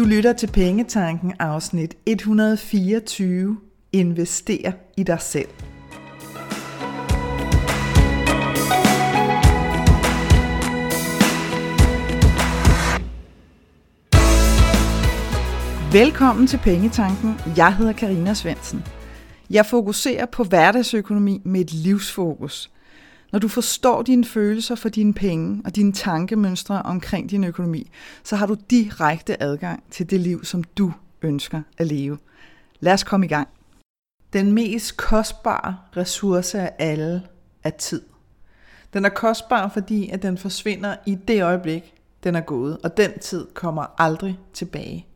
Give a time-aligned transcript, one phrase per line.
[0.00, 3.56] Du lytter til Pengetanken afsnit 124.
[3.92, 5.48] Invester i dig selv.
[15.92, 17.34] Velkommen til Pengetanken.
[17.56, 18.84] Jeg hedder Karina Svensen.
[19.50, 22.70] Jeg fokuserer på hverdagsøkonomi med et livsfokus.
[23.32, 27.90] Når du forstår dine følelser for dine penge og dine tankemønstre omkring din økonomi,
[28.24, 32.18] så har du direkte adgang til det liv, som du ønsker at leve.
[32.80, 33.48] Lad os komme i gang.
[34.32, 37.22] Den mest kostbare ressource af alle
[37.64, 38.02] er tid.
[38.92, 43.18] Den er kostbar, fordi at den forsvinder i det øjeblik, den er gået, og den
[43.18, 45.06] tid kommer aldrig tilbage.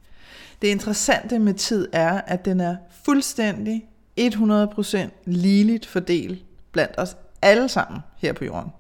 [0.62, 3.86] Det interessante med tid er, at den er fuldstændig
[4.20, 8.70] 100% ligeligt fordelt blandt os alle sammen her på jorden.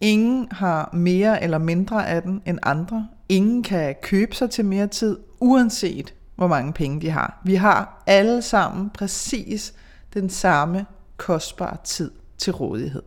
[0.00, 3.08] Ingen har mere eller mindre af den end andre.
[3.28, 7.40] Ingen kan købe sig til mere tid, uanset hvor mange penge de har.
[7.44, 9.74] Vi har alle sammen præcis
[10.14, 13.02] den samme kostbare tid til rådighed.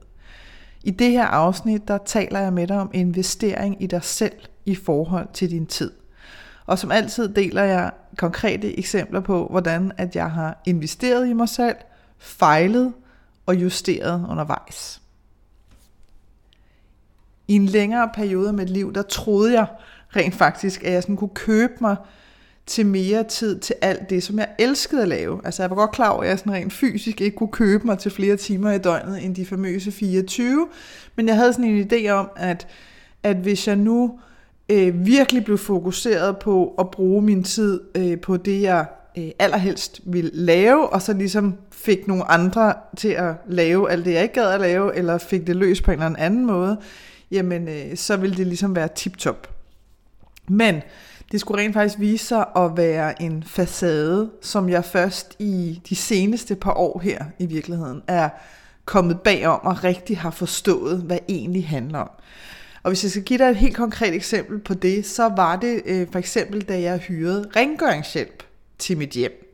[0.84, 4.76] I det her afsnit, der taler jeg med dig om investering i dig selv i
[4.76, 5.92] forhold til din tid.
[6.66, 11.50] Og som altid deler jeg konkrete eksempler på, hvordan at jeg har investeret i mig
[11.50, 11.76] selv,
[12.18, 12.94] fejlet
[13.46, 15.02] og justeret undervejs.
[17.48, 19.68] I en længere periode af mit liv, der troede jeg
[20.16, 21.96] rent faktisk, at jeg sådan kunne købe mig
[22.66, 25.42] til mere tid til alt det, som jeg elskede at lave.
[25.46, 28.00] Altså jeg var godt klar over, at jeg sådan rent fysisk ikke kunne købe mig
[28.00, 30.68] til flere timer i døgnet end de famøse 24,
[31.16, 32.68] men jeg havde sådan en idé om, at,
[33.24, 34.20] at hvis jeg nu
[34.70, 38.86] øh, virkelig blev fokuseret på at bruge min tid øh, på det, jeg
[39.18, 44.14] øh, allerhelst ville lave, og så ligesom fik nogle andre til at lave alt det,
[44.14, 46.78] jeg ikke gad at lave, eller fik det løst på en eller anden måde,
[47.32, 49.48] jamen øh, så ville det ligesom være tip-top.
[50.48, 50.82] Men
[51.32, 55.96] det skulle rent faktisk vise sig at være en facade, som jeg først i de
[55.96, 58.30] seneste par år her i virkeligheden er
[58.86, 62.10] kommet bagom og rigtig har forstået, hvad egentlig handler om.
[62.84, 65.82] Og hvis jeg skal give dig et helt konkret eksempel på det, så var det
[65.86, 68.44] øh, for eksempel, da jeg hyrede rengøringshjælp
[68.84, 69.54] til mit hjem.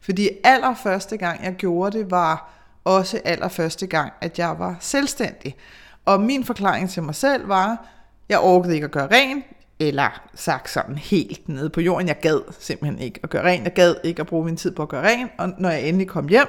[0.00, 2.50] Fordi allerførste gang jeg gjorde det, var
[2.84, 5.56] også allerførste gang, at jeg var selvstændig.
[6.04, 7.88] Og min forklaring til mig selv var,
[8.28, 9.44] jeg orkede ikke at gøre rent,
[9.80, 13.72] eller sagt sådan helt nede på jorden, jeg gad simpelthen ikke at gøre rent, jeg
[13.72, 16.28] gad ikke at bruge min tid på at gøre rent, og når jeg endelig kom
[16.28, 16.46] hjem,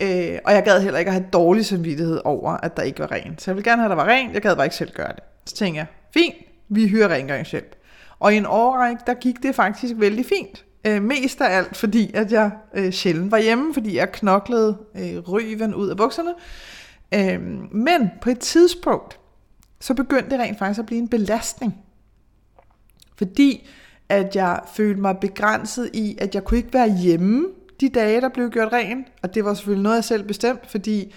[0.00, 3.12] øh, og jeg gad heller ikke at have dårlig samvittighed over, at der ikke var
[3.12, 3.42] rent.
[3.42, 5.12] Så jeg ville gerne have, at der var rent, jeg gad bare ikke selv gøre
[5.12, 5.22] det.
[5.46, 6.34] Så tænkte jeg, fint,
[6.68, 7.76] vi hyrer rengøringshjælp.
[8.18, 10.64] Og i en årrække, der gik det faktisk vældig fint.
[10.86, 15.18] Øh, mest af alt, fordi at jeg øh, sjældent var hjemme, fordi jeg knoklede øh,
[15.18, 16.34] ryven ud af bukserne.
[17.14, 17.40] Øh,
[17.72, 19.18] men på et tidspunkt,
[19.80, 21.74] så begyndte det rent faktisk at blive en belastning.
[23.16, 23.68] Fordi
[24.08, 27.46] at jeg følte mig begrænset i, at jeg kunne ikke være hjemme
[27.80, 29.04] de dage, der blev gjort ren.
[29.22, 31.14] Og det var selvfølgelig noget, jeg selv bestemte, fordi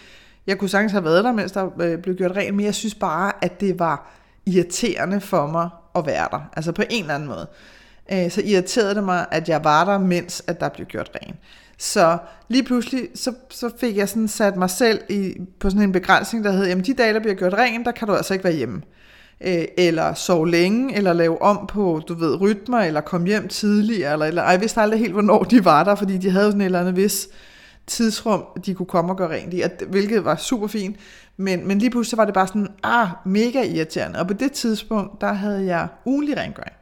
[0.47, 2.55] jeg kunne sagtens have været der, mens der øh, blev gjort ren.
[2.55, 4.13] men jeg synes bare, at det var
[4.45, 6.49] irriterende for mig at være der.
[6.55, 7.47] Altså på en eller anden måde.
[8.11, 11.35] Øh, så irriterede det mig, at jeg var der, mens at der blev gjort rent.
[11.77, 15.91] Så lige pludselig, så, så fik jeg sådan sat mig selv i, på sådan en
[15.91, 18.43] begrænsning, der hed, jamen de dage, der bliver gjort rent, der kan du altså ikke
[18.43, 18.81] være hjemme.
[19.41, 24.13] Øh, eller sove længe, eller lave om på, du ved, rytmer, eller komme hjem tidligere,
[24.13, 26.61] eller, eller ej, jeg vidste aldrig helt, hvornår de var der, fordi de havde sådan
[26.61, 27.27] et eller andet vis
[27.87, 30.97] tidsrum, de kunne komme og gøre rent i, hvilket var super fint.
[31.37, 34.19] Men, men lige pludselig var det bare sådan, ah, mega irriterende.
[34.19, 36.73] Og på det tidspunkt, der havde jeg ugenlig rengøring.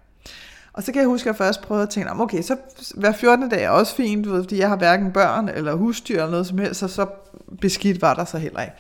[0.74, 2.56] Og så kan jeg huske, at jeg først prøvede at tænke, om, okay, så
[2.96, 3.50] hver 14.
[3.50, 6.58] dag er også fint, ved, fordi jeg har hverken børn eller husdyr eller noget som
[6.58, 7.08] helst, så så
[7.62, 8.74] beskidt var der så heller ikke.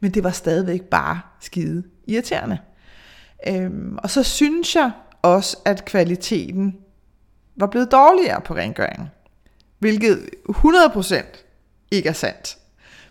[0.00, 2.58] Men det var stadigvæk bare skide irriterende.
[3.48, 4.90] Øhm, og så synes jeg
[5.22, 6.76] også, at kvaliteten
[7.56, 9.08] var blevet dårligere på rengøringen.
[9.78, 11.14] Hvilket 100%
[11.90, 12.58] ikke er sandt.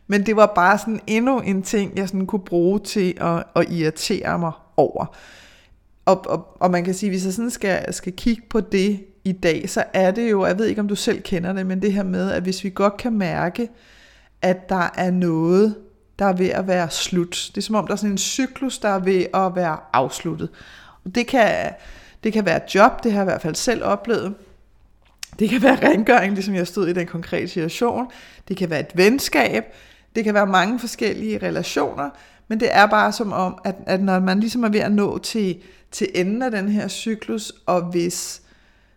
[0.08, 3.72] Men det var bare sådan endnu en ting, jeg sådan kunne bruge til at, at
[3.72, 5.16] irritere mig over.
[6.08, 9.32] Og, og, og man kan sige, hvis jeg sådan skal, skal kigge på det i
[9.32, 11.94] dag, så er det jo, jeg ved ikke om du selv kender det, men det
[11.94, 13.70] her med, at hvis vi godt kan mærke,
[14.42, 15.76] at der er noget,
[16.20, 17.52] der er ved at være slut.
[17.56, 20.50] Det er som om, der er sådan en cyklus, der er ved at være afsluttet.
[21.06, 21.72] Og det kan,
[22.24, 24.34] det kan være job, det har jeg i hvert fald selv oplevet.
[25.40, 28.08] Det kan være rengøring, ligesom jeg stod i den konkrete situation.
[28.48, 29.64] Det kan være et venskab.
[30.16, 32.10] Det kan være mange forskellige relationer.
[32.48, 35.18] Men det er bare som om, at, at når man ligesom er ved at nå
[35.18, 35.58] til,
[35.92, 38.42] til enden af den her cyklus, og hvis,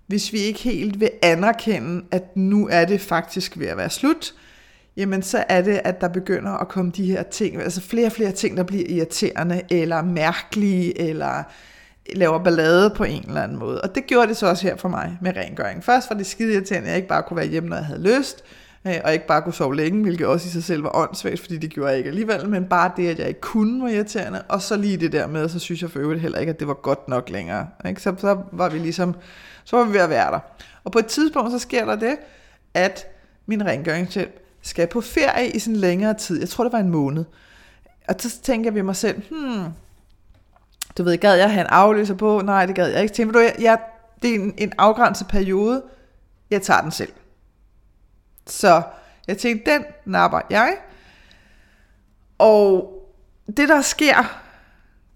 [0.07, 4.35] hvis vi ikke helt vil anerkende, at nu er det faktisk ved at være slut,
[4.97, 8.13] jamen så er det, at der begynder at komme de her ting, altså flere og
[8.13, 11.43] flere ting, der bliver irriterende, eller mærkelige, eller
[12.15, 13.81] laver ballade på en eller anden måde.
[13.81, 15.85] Og det gjorde det så også her for mig med rengøring.
[15.85, 18.19] Først var det skide irriterende, at jeg ikke bare kunne være hjemme, når jeg havde
[18.19, 18.45] lyst,
[18.87, 21.59] øh, og ikke bare kunne sove længe, hvilket også i sig selv var åndssvagt, fordi
[21.59, 24.43] det gjorde jeg ikke alligevel, men bare det, at jeg ikke kunne, var irriterende.
[24.49, 26.69] Og så lige det der med, så synes jeg for øvrigt heller ikke, at det
[26.69, 27.69] var godt nok længere.
[27.89, 28.03] Ikke?
[28.03, 29.15] Så, så var vi ligesom,
[29.65, 30.39] så var vi ved at være der.
[30.85, 32.17] Og på et tidspunkt, så sker der det,
[32.75, 33.07] at
[33.47, 36.41] min rengøringshjælp skal på ferie i sådan længere tid.
[36.41, 37.25] Jeg tror, det var en måned.
[38.09, 39.65] Og så tænker jeg ved mig selv, hmm,
[40.99, 42.41] du ved, gad jeg have en afløser på?
[42.45, 43.15] Nej, det gad jeg ikke.
[43.15, 43.79] Tænker du, jeg, jeg,
[44.23, 45.83] det er en, en afgrænset periode.
[46.51, 47.13] Jeg tager den selv.
[48.51, 48.83] Så
[49.29, 50.77] jeg tænkte, den napper jeg.
[52.39, 52.95] Og
[53.57, 54.41] det, der sker,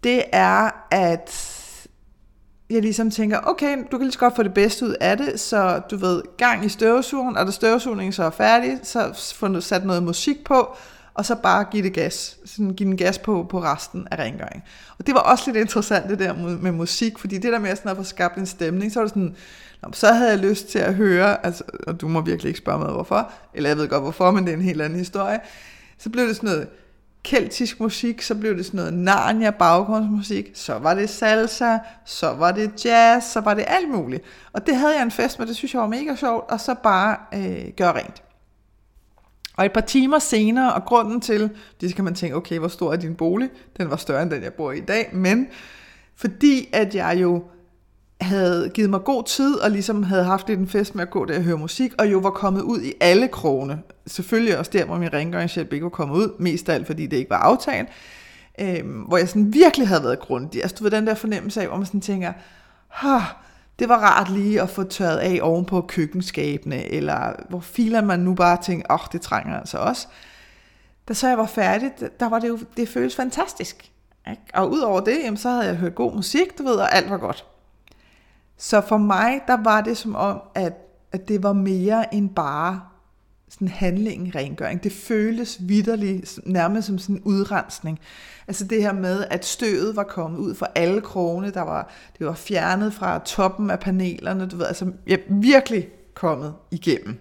[0.04, 1.30] det er, at
[2.70, 5.40] jeg ligesom tænker, okay, du kan lige så godt få det bedste ud af det,
[5.40, 9.60] så du ved, gang i støvsugeren, og da støvsugningen så er færdig, så får du
[9.60, 10.76] sat noget musik på,
[11.14, 14.64] og så bare give det gas, sådan give den gas på, på resten af rengøring.
[14.98, 17.76] Og det var også lidt interessant det der med, med musik, fordi det der med
[17.76, 19.36] sådan at få skabt en stemning, så var det sådan,
[19.92, 22.92] så havde jeg lyst til at høre, altså, og du må virkelig ikke spørge mig
[22.92, 25.40] hvorfor, eller jeg ved godt hvorfor, men det er en helt anden historie,
[25.98, 26.68] så blev det sådan noget
[27.24, 32.52] keltisk musik, så blev det sådan noget Narnia baggrundsmusik, så var det salsa, så var
[32.52, 34.24] det jazz, så var det alt muligt.
[34.52, 36.74] Og det havde jeg en fest med, det synes jeg var mega sjovt, og så
[36.82, 38.22] bare øh, gøre rent.
[39.56, 41.50] Og et par timer senere, og grunden til,
[41.80, 43.50] det kan man tænke, okay, hvor stor er din bolig?
[43.76, 45.46] Den var større end den, jeg bor i i dag, men
[46.16, 47.44] fordi at jeg jo
[48.24, 51.24] havde givet mig god tid, og ligesom havde haft lidt en fest med at gå
[51.24, 53.82] der og høre musik, og jo var kommet ud i alle krone.
[54.06, 57.16] Selvfølgelig også der, hvor min rengøringshjælp ikke var kommet ud, mest af alt, fordi det
[57.16, 57.88] ikke var aftalt.
[58.60, 60.62] Øhm, hvor jeg sådan virkelig havde været grundig.
[60.62, 62.32] Altså du ved den der fornemmelse af, hvor man sådan tænker,
[63.78, 68.20] det var rart lige at få tørret af oven på køkkenskabene, eller hvor filer man
[68.20, 70.06] nu bare tænker, åh, oh, det trænger altså også.
[71.08, 73.90] Da så jeg var færdig, der var det jo, det føles fantastisk.
[74.30, 74.42] Ikke?
[74.54, 77.16] Og udover det, jamen, så havde jeg hørt god musik, du ved, og alt var
[77.16, 77.44] godt.
[78.56, 80.72] Så for mig, der var det som om, at,
[81.12, 82.80] at det var mere end bare
[83.48, 84.84] sådan handling rengøring.
[84.84, 88.00] Det føltes vidderligt nærmest som sådan en udrensning.
[88.48, 92.26] Altså det her med, at støvet var kommet ud fra alle krogene, der var, det
[92.26, 97.18] var fjernet fra toppen af panelerne, du ved, altså jeg virkelig kommet igennem.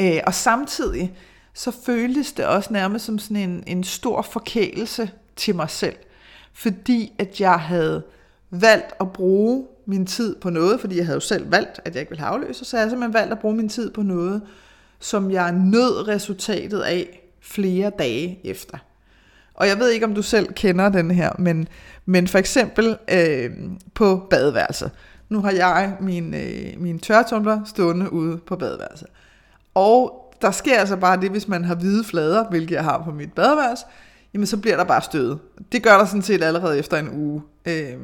[0.00, 1.14] Øh, og samtidig
[1.54, 5.96] så føltes det også nærmest som sådan en, en stor forkælelse til mig selv,
[6.52, 8.02] fordi at jeg havde
[8.50, 12.00] valgt at bruge min tid på noget, fordi jeg havde jo selv valgt, at jeg
[12.00, 14.42] ikke ville have afløser, så jeg har simpelthen valgt at bruge min tid på noget,
[14.98, 18.78] som jeg nød resultatet af flere dage efter.
[19.54, 21.68] Og jeg ved ikke, om du selv kender den her, men,
[22.06, 23.50] men for eksempel øh,
[23.94, 24.90] på badeværelset.
[25.28, 29.08] Nu har jeg min, øh, min tørretumbler stående ude på badeværelset.
[29.74, 33.10] Og der sker altså bare det, hvis man har hvide flader, hvilket jeg har på
[33.10, 33.84] mit badeværelse,
[34.34, 35.38] jamen så bliver der bare stødet.
[35.72, 37.42] Det gør der sådan set allerede efter en uge.
[37.66, 37.94] Øh,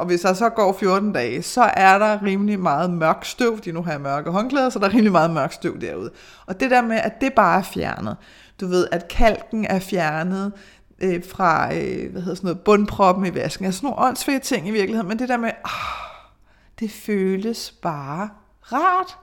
[0.00, 3.72] og hvis der så går 14 dage, så er der rimelig meget mørk støv, fordi
[3.72, 6.10] nu har jeg mørke håndklæder, så der er rimelig meget mørk støv derude.
[6.46, 8.16] Og det der med, at det bare er fjernet.
[8.60, 10.52] Du ved, at kalken er fjernet
[11.00, 13.64] øh, fra øh, hvad hedder sådan noget, bundproppen i vasken.
[13.64, 16.10] Altså sådan nogle åndssvage ting i virkeligheden, men det der med, ah,
[16.80, 18.28] det føles bare
[18.72, 19.18] rart.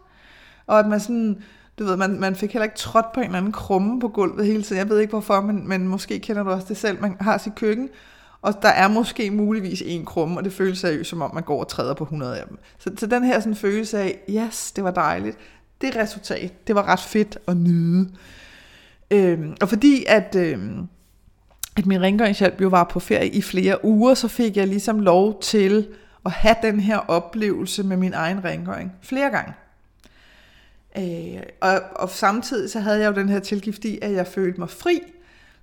[0.68, 1.44] Og at man sådan,
[1.80, 4.46] du ved, man, man fik heller ikke trådt på en eller anden krumme på gulvet
[4.46, 4.78] hele tiden.
[4.80, 7.02] Jeg ved ikke hvorfor, men, men måske kender du også det selv.
[7.02, 7.90] Man har sit køkken,
[8.42, 11.60] og der er måske muligvis en krumme, og det føles seriøst, som om man går
[11.60, 12.58] og træder på 100 af dem.
[12.78, 15.38] Så, så den her sådan følelse af, yes, det var dejligt,
[15.82, 18.10] det resultat, det var ret fedt at nyde.
[19.12, 20.88] Øhm, og fordi at, øhm,
[21.78, 25.42] at min rengøringshjælp jo var på ferie i flere uger, så fik jeg ligesom lov
[25.42, 25.88] til
[26.26, 29.54] at have den her oplevelse med min egen rengøring flere gange.
[30.98, 34.60] Øh, og, og samtidig så havde jeg jo den her tilgift i, at jeg følte
[34.60, 35.00] mig fri,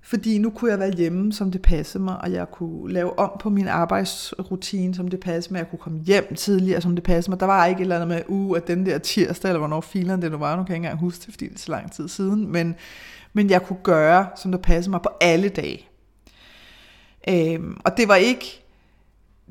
[0.07, 3.31] fordi nu kunne jeg være hjemme, som det passede mig, og jeg kunne lave om
[3.39, 5.59] på min arbejdsrutine, som det passede mig.
[5.59, 7.39] Jeg kunne komme hjem tidligere, som det passede mig.
[7.39, 10.21] Der var ikke et eller andet med, uh, at den der tirsdag, eller hvornår fileren
[10.21, 11.91] det nu var, nu kan jeg ikke engang huske det, fordi det er så lang
[11.91, 12.51] tid siden.
[12.51, 12.75] Men,
[13.33, 15.87] men jeg kunne gøre, som det passede mig på alle dage.
[17.29, 18.61] Øhm, og det var ikke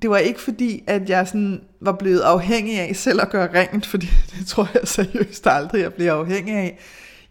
[0.02, 3.86] det var ikke fordi, at jeg sådan var blevet afhængig af selv at gøre rent,
[3.86, 4.06] fordi
[4.38, 6.78] det tror jeg seriøst aldrig, jeg bliver afhængig af.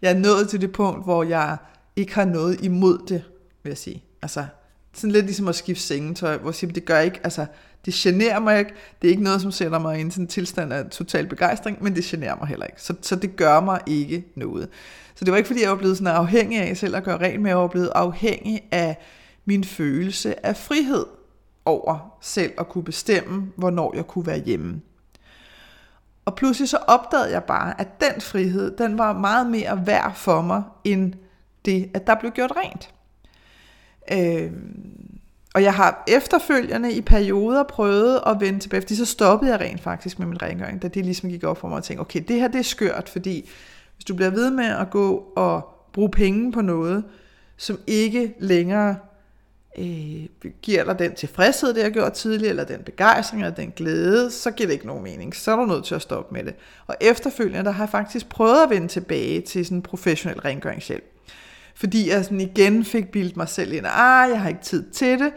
[0.02, 1.56] Jeg er nået til det punkt, hvor jeg
[1.96, 3.24] ikke har noget imod det,
[3.62, 4.04] vil jeg sige.
[4.22, 4.46] Altså,
[4.92, 7.46] sådan lidt ligesom at skifte sengetøj, hvor jeg siger, det gør ikke, altså,
[7.84, 8.70] det generer mig ikke,
[9.02, 11.94] det er ikke noget, som sætter mig i en sådan tilstand af total begejstring, men
[11.94, 12.82] det generer mig heller ikke.
[12.82, 14.68] Så, så det gør mig ikke noget.
[15.14, 17.42] Så det var ikke, fordi jeg var blevet sådan afhængig af selv at gøre rent,
[17.42, 18.98] men jeg var blevet afhængig af
[19.44, 21.06] min følelse af frihed
[21.64, 24.80] over selv at kunne bestemme, hvornår jeg kunne være hjemme.
[26.24, 30.42] Og pludselig så opdagede jeg bare, at den frihed, den var meget mere værd for
[30.42, 31.14] mig, end
[31.64, 32.90] det, at der blev gjort rent.
[34.12, 34.52] Øh,
[35.54, 39.82] og jeg har efterfølgende i perioder prøvet at vende tilbage, fordi så stoppede jeg rent
[39.82, 42.40] faktisk med min rengøring, da det ligesom gik op for mig og tænkte, okay, det
[42.40, 43.50] her det er skørt, fordi
[43.96, 47.04] hvis du bliver ved med at gå og bruge penge på noget,
[47.56, 48.96] som ikke længere
[49.78, 50.26] øh,
[50.62, 54.30] giver dig den tilfredshed, det jeg har gjort tidligere, eller den begejstring, eller den glæde,
[54.30, 55.36] så giver det ikke nogen mening.
[55.36, 56.54] Så er du nødt til at stoppe med det.
[56.86, 61.13] Og efterfølgende, der har jeg faktisk prøvet at vende tilbage til sådan en professionel rengøringshjælp.
[61.74, 65.18] Fordi jeg sådan igen fik bildt mig selv ind, ah, jeg har ikke tid til
[65.18, 65.32] det.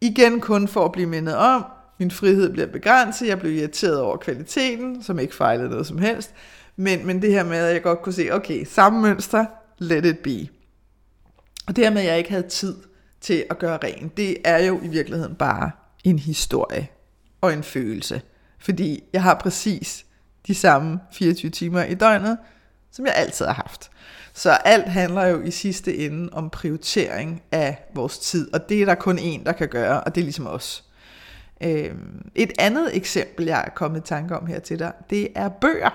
[0.00, 1.64] Igen kun for at blive mindet om,
[1.98, 6.34] min frihed bliver begrænset, jeg blev irriteret over kvaliteten, som ikke fejlede noget som helst.
[6.76, 9.44] Men, men det her med, at jeg godt kunne se, okay, samme mønster,
[9.78, 10.48] let it be.
[11.66, 12.76] Og det her med, at jeg ikke havde tid
[13.20, 15.70] til at gøre rent, det er jo i virkeligheden bare
[16.04, 16.88] en historie
[17.40, 18.22] og en følelse.
[18.58, 20.06] Fordi jeg har præcis
[20.46, 22.38] de samme 24 timer i døgnet,
[22.92, 23.90] som jeg altid har haft.
[24.36, 28.86] Så alt handler jo i sidste ende om prioritering af vores tid, og det er
[28.86, 30.84] der kun én, der kan gøre, og det er ligesom os.
[31.60, 35.48] Øhm, et andet eksempel, jeg er kommet i tanke om her til dig, det er
[35.48, 35.90] bøger.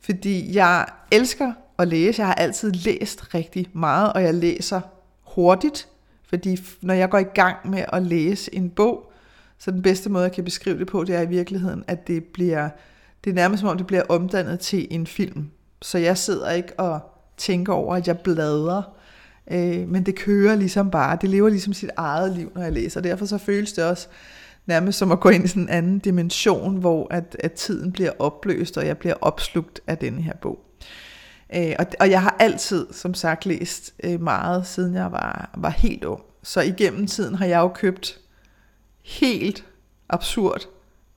[0.00, 2.20] Fordi jeg elsker at læse.
[2.20, 4.80] Jeg har altid læst rigtig meget, og jeg læser
[5.22, 5.88] hurtigt.
[6.28, 9.12] Fordi når jeg går i gang med at læse en bog,
[9.58, 12.24] så den bedste måde, jeg kan beskrive det på, det er i virkeligheden, at det
[12.24, 12.68] bliver,
[13.24, 15.50] det er nærmest som om, det bliver omdannet til en film.
[15.82, 18.82] Så jeg sidder ikke og tænke over, at jeg bladrer,
[19.50, 21.18] øh, men det kører ligesom bare.
[21.20, 23.00] Det lever ligesom sit eget liv, når jeg læser.
[23.00, 24.08] Derfor så føles det også
[24.66, 28.10] nærmest som at gå ind i sådan en anden dimension, hvor at, at tiden bliver
[28.18, 30.58] opløst, og jeg bliver opslugt af den her bog.
[31.54, 35.70] Øh, og, og jeg har altid, som sagt, læst øh, meget, siden jeg var, var
[35.70, 36.22] helt ung.
[36.42, 38.18] Så igennem tiden har jeg jo købt
[39.02, 39.64] helt
[40.08, 40.68] absurd,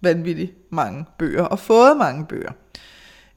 [0.01, 2.51] vanvittigt mange bøger, og fået mange bøger,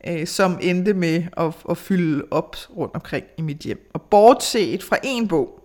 [0.09, 3.91] øh, som endte med at, at fylde op rundt omkring i mit hjem.
[3.95, 5.59] Og bortset fra en bog,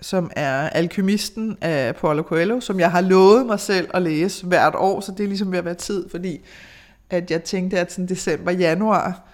[0.00, 4.74] som er Alkymisten af Paulo Coelho, som jeg har lovet mig selv at læse hvert
[4.76, 6.40] år, så det er ligesom ved at være tid, fordi
[7.10, 9.28] at jeg tænkte, at sådan december, januar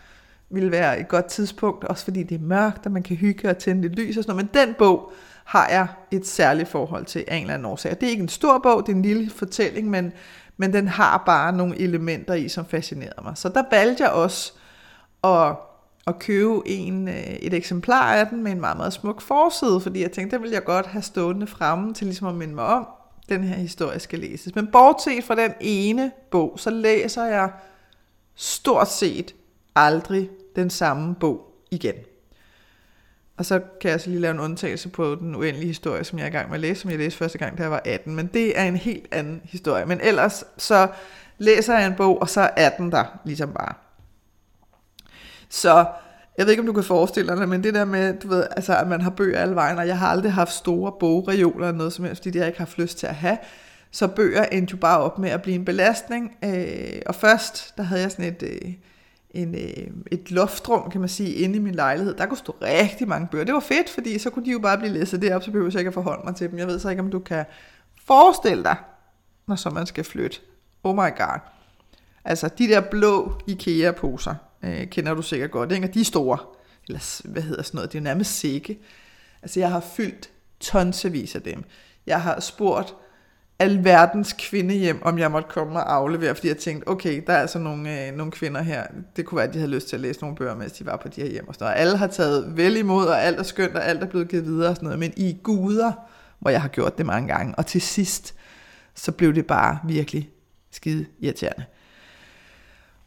[0.51, 3.59] ville være et godt tidspunkt, også fordi det er mørkt, og man kan hygge og
[3.59, 4.51] tænde lidt lys og sådan noget.
[4.55, 5.13] Men den bog
[5.45, 7.91] har jeg et særligt forhold til af en eller anden årsag.
[7.91, 10.13] Det er ikke en stor bog, det er en lille fortælling, men,
[10.61, 13.33] men den har bare nogle elementer i, som fascinerer mig.
[13.37, 14.53] Så der valgte jeg også
[15.25, 15.57] at
[16.07, 20.03] at købe en, øh, et eksemplar af den med en meget, meget smuk forside, fordi
[20.03, 22.89] jeg tænkte, det ville jeg godt have stående fremme til ligesom at minde mig om,
[23.29, 24.55] den her historie skal læses.
[24.55, 27.51] Men bortset fra den ene bog, så læser jeg
[28.35, 29.35] stort set
[29.77, 31.41] aldrig den samme bog
[31.71, 31.95] igen.
[33.41, 36.25] Og så kan jeg så lige lave en undtagelse på den uendelige historie, som jeg
[36.25, 38.15] er i gang med at læse, som jeg læste første gang, da jeg var 18.
[38.15, 39.87] Men det er en helt anden historie.
[39.87, 40.89] Men ellers så
[41.39, 43.75] læser jeg en bog, og så er den der ligesom bare.
[45.49, 45.87] Så
[46.39, 48.77] jeg ved ikke, om du kan forestille dig men det der med, du ved, altså,
[48.77, 51.93] at man har bøger alle vejen, og jeg har aldrig haft store bogreoler eller noget
[51.93, 53.39] som helst, fordi det har jeg ikke haft lyst til at have.
[53.91, 56.37] Så bøger endte jo bare op med at blive en belastning.
[56.45, 58.73] Øh, og først, der havde jeg sådan et, øh,
[59.31, 62.15] en, øh, et loftrum, kan man sige, inde i min lejlighed.
[62.15, 63.45] Der kunne stå rigtig mange bøger.
[63.45, 65.81] Det var fedt, fordi så kunne de jo bare blive læst derop, så behøver jeg
[65.81, 66.59] ikke at forholde mig til dem.
[66.59, 67.45] Jeg ved så ikke, om du kan
[68.05, 68.77] forestille dig,
[69.47, 70.39] når så man skal flytte.
[70.85, 71.39] Oh my god.
[72.25, 75.87] Altså, de der blå IKEA-poser, øh, kender du sikkert godt, ikke?
[75.87, 76.39] de er store,
[76.89, 78.79] eller hvad hedder sådan noget, det er nærmest sække.
[79.43, 81.65] Altså jeg har fyldt tonsevis af dem.
[82.07, 82.95] Jeg har spurgt
[83.61, 87.59] alverdens kvindehjem, om jeg måtte komme og aflevere, fordi jeg tænkte, okay, der er altså
[87.59, 88.87] nogle, øh, nogle kvinder her,
[89.17, 90.97] det kunne være, at de havde lyst til at læse nogle bøger, mens de var
[90.97, 91.81] på de her hjem og sådan noget.
[91.81, 94.69] Alle har taget vel imod, og alt er skønt, og alt er blevet givet videre
[94.69, 95.93] og sådan noget, men i guder,
[96.39, 98.35] hvor jeg har gjort det mange gange, og til sidst,
[98.95, 100.31] så blev det bare virkelig
[100.71, 101.65] skide irriterende.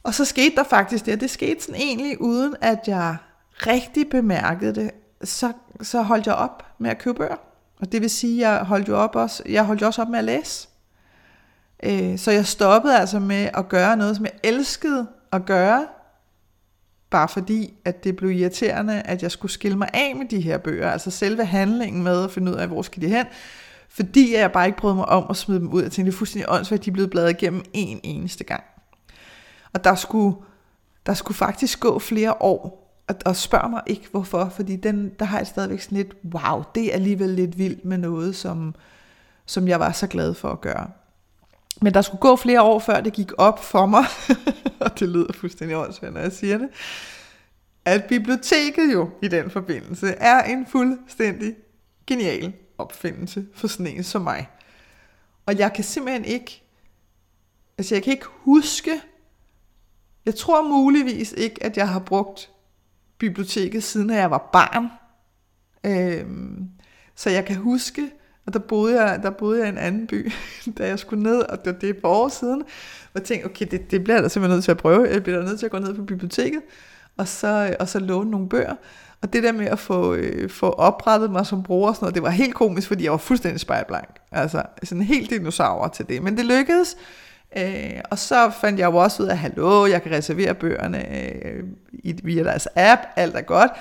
[0.03, 3.17] Og så skete der faktisk det, det skete sådan egentlig uden at jeg
[3.67, 4.91] rigtig bemærkede det,
[5.23, 7.52] så, så holdt jeg op med at købe bøger.
[7.79, 10.09] Og det vil sige, at jeg holdt jo op også, jeg holdt jo også op
[10.09, 10.67] med at læse.
[11.83, 15.87] Øh, så jeg stoppede altså med at gøre noget, som jeg elskede at gøre,
[17.09, 20.57] bare fordi, at det blev irriterende, at jeg skulle skille mig af med de her
[20.57, 23.25] bøger, altså selve handlingen med at finde ud af, hvor skal de hen,
[23.89, 25.81] fordi jeg bare ikke brød mig om at smide dem ud.
[25.81, 28.63] Jeg tænkte, det er fuldstændig åndssvagt, at de er blevet bladet igennem en eneste gang.
[29.73, 30.35] Og der skulle,
[31.05, 35.25] der skulle faktisk gå flere år, og, og spørg mig ikke hvorfor, fordi den, der
[35.25, 38.75] har jeg stadigvæk sådan lidt, wow, det er alligevel lidt vildt med noget, som,
[39.45, 40.89] som jeg var så glad for at gøre.
[41.81, 44.05] Men der skulle gå flere år, før det gik op for mig,
[44.81, 46.69] og det lyder fuldstændig åndssvagt, når jeg siger det,
[47.85, 51.55] at biblioteket jo i den forbindelse er en fuldstændig
[52.07, 54.49] genial opfindelse for sådan en som mig.
[55.45, 56.63] Og jeg kan simpelthen ikke,
[57.77, 59.01] altså jeg kan ikke huske
[60.25, 62.49] jeg tror muligvis ikke, at jeg har brugt
[63.27, 64.87] biblioteket siden jeg var barn.
[65.85, 66.69] Øhm,
[67.15, 68.11] så jeg kan huske,
[68.45, 70.31] Og der boede jeg, der boede jeg i en anden by,
[70.77, 72.61] da jeg skulle ned, og det, det er et par år siden.
[72.61, 75.07] Og jeg tænkte, okay, det, det bliver jeg da simpelthen nødt til at prøve.
[75.11, 76.61] Jeg bliver nødt til at gå ned på biblioteket,
[77.17, 78.75] og så, og så låne nogle bøger.
[79.21, 82.15] Og det der med at få, øh, få oprettet mig som bruger og sådan noget,
[82.15, 84.09] det var helt komisk, fordi jeg var fuldstændig spejlblank.
[84.31, 86.23] Altså sådan en helt dinosaur til det.
[86.23, 86.97] Men det lykkedes.
[87.57, 91.63] Øh, og så fandt jeg jo også ud af, hallo, jeg kan reservere bøgerne øh,
[92.23, 93.71] via deres app, alt er godt.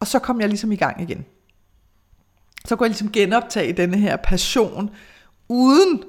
[0.00, 1.24] Og så kom jeg ligesom i gang igen.
[2.66, 4.90] Så kunne jeg ligesom genoptage denne her passion,
[5.48, 6.02] uden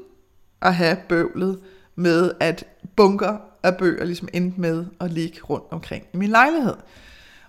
[0.61, 1.59] at have bøvlet
[1.95, 2.65] med, at
[2.95, 6.75] bunker af bøger ligesom endte med at ligge rundt omkring i min lejlighed.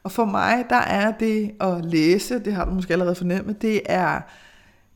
[0.02, 3.80] Og for mig, der er det at læse, det har du måske allerede fornemmet, det
[3.86, 4.20] er,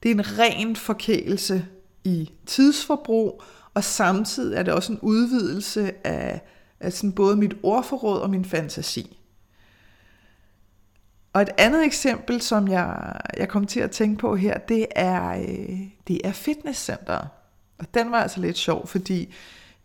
[0.02, 1.66] det er en ren forkælelse
[2.04, 3.42] i tidsforbrug,
[3.76, 6.40] og samtidig er det også en udvidelse af,
[6.80, 9.18] af sådan både mit ordforråd og min fantasi.
[11.32, 15.30] Og et andet eksempel, som jeg, jeg kom til at tænke på her, det er,
[15.30, 17.28] øh, det er fitnesscenteret.
[17.78, 19.34] Og den var altså lidt sjov, fordi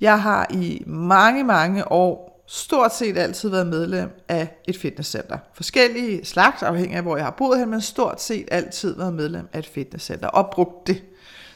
[0.01, 5.37] jeg har i mange, mange år stort set altid været medlem af et fitnesscenter.
[5.53, 9.47] Forskellige slags, afhængig af hvor jeg har boet hen, men stort set altid været medlem
[9.53, 11.03] af et fitnesscenter og brugt det.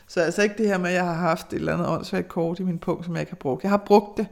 [0.08, 2.60] Så altså ikke det her med, at jeg har haft et eller andet åndssvagt kort
[2.60, 3.64] i min punkt, som jeg ikke har brugt.
[3.64, 4.28] Jeg har brugt det,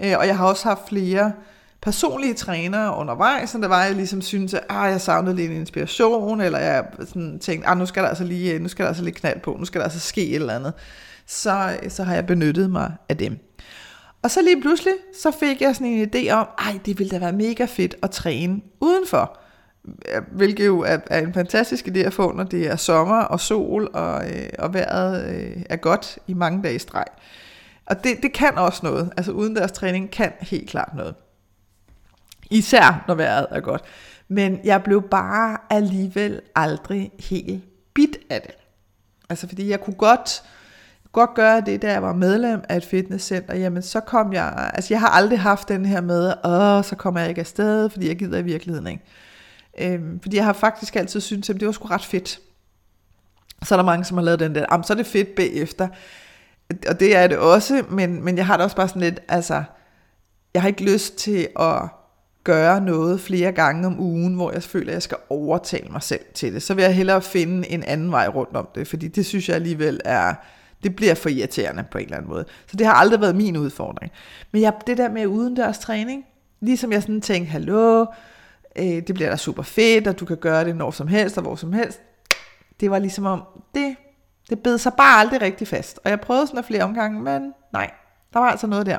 [0.00, 1.32] øh, og jeg har også haft flere
[1.82, 6.40] personlige trænere undervejs, så der var, jeg ligesom synes, at ah, jeg savnede lidt inspiration,
[6.40, 9.04] eller jeg sådan tænkte, ah, nu skal der altså lige, øh, nu skal der altså
[9.04, 10.72] lige knald på, nu skal der altså ske et eller andet.
[11.26, 13.38] Så, øh, så har jeg benyttet mig af dem.
[14.22, 17.18] Og så lige pludselig, så fik jeg sådan en idé om, ej, det ville da
[17.18, 19.39] være mega fedt at træne udenfor.
[20.32, 23.90] Hvilket jo er, er en fantastisk idé at få, når det er sommer og sol,
[23.94, 27.04] og, øh, og vejret øh, er godt i mange dage i streg.
[27.86, 29.12] Og det, det kan også noget.
[29.16, 31.14] Altså udendørs træning kan helt klart noget.
[32.50, 33.82] Især når vejret er godt.
[34.28, 38.54] Men jeg blev bare alligevel aldrig helt bit af det.
[39.28, 40.42] Altså fordi jeg kunne godt,
[41.12, 43.56] godt gøre det, da jeg var medlem af et fitnesscenter.
[43.56, 47.20] Jamen så kom jeg, altså jeg har aldrig haft den her med, åh, så kommer
[47.20, 49.04] jeg ikke afsted, fordi jeg gider i virkeligheden ikke.
[49.78, 52.40] Øhm, fordi jeg har faktisk altid syntes, at det var sgu ret fedt.
[53.62, 55.88] Så er der mange, som har lavet den der, jamen så er det fedt bagefter.
[56.88, 59.62] Og det er det også, men, men jeg har da også bare sådan lidt, altså,
[60.54, 61.82] jeg har ikke lyst til at
[62.44, 66.20] gøre noget flere gange om ugen, hvor jeg føler, at jeg skal overtale mig selv
[66.34, 66.62] til det.
[66.62, 69.56] Så vil jeg hellere finde en anden vej rundt om det, fordi det synes jeg
[69.56, 70.34] alligevel er,
[70.82, 72.44] det bliver for irriterende på en eller anden måde.
[72.66, 74.12] Så det har aldrig været min udfordring.
[74.52, 76.24] Men jeg, det der med udendørs træning,
[76.60, 78.06] ligesom jeg sådan tænkte, hallo,
[78.76, 81.42] øh, det bliver da super fedt, og du kan gøre det når som helst og
[81.42, 82.00] hvor som helst.
[82.80, 83.42] Det var ligesom om,
[83.74, 83.96] det,
[84.50, 86.00] det bed sig bare aldrig rigtig fast.
[86.04, 87.90] Og jeg prøvede sådan af flere omgange, men nej,
[88.32, 88.98] der var altså noget der.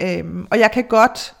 [0.00, 1.34] Øhm, og jeg kan godt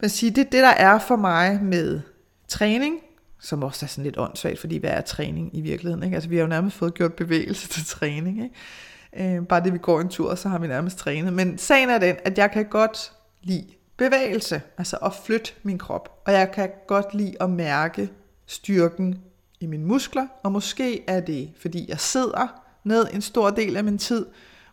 [0.00, 2.00] men sige, det er det, der er for mig med
[2.48, 3.00] træning,
[3.40, 6.02] som også er sådan lidt åndssvagt, fordi hvad er træning i virkeligheden?
[6.02, 6.14] Ikke?
[6.14, 8.42] Altså vi har jo nærmest fået gjort bevægelse til træning.
[8.42, 9.36] Ikke?
[9.36, 11.32] Øh, bare det, vi går en tur, så har vi nærmest trænet.
[11.32, 16.22] Men sagen er den, at jeg kan godt lide bevægelse, altså at flytte min krop.
[16.26, 18.10] Og jeg kan godt lide at mærke
[18.46, 19.22] styrken
[19.60, 23.84] i mine muskler, og måske er det, fordi jeg sidder ned en stor del af
[23.84, 24.26] min tid.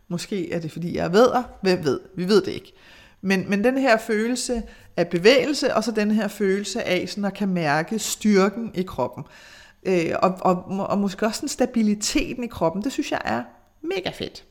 [0.07, 1.29] Måske er det, fordi jeg ved,
[1.61, 2.73] hvem ved, vi ved det ikke.
[3.21, 4.63] Men, men den her følelse
[4.97, 9.23] af bevægelse, og så den her følelse af sådan at kan mærke styrken i kroppen.
[9.83, 13.43] Øh, og, og, og måske også en stabiliteten i kroppen, det synes jeg er
[13.81, 14.45] mega fedt.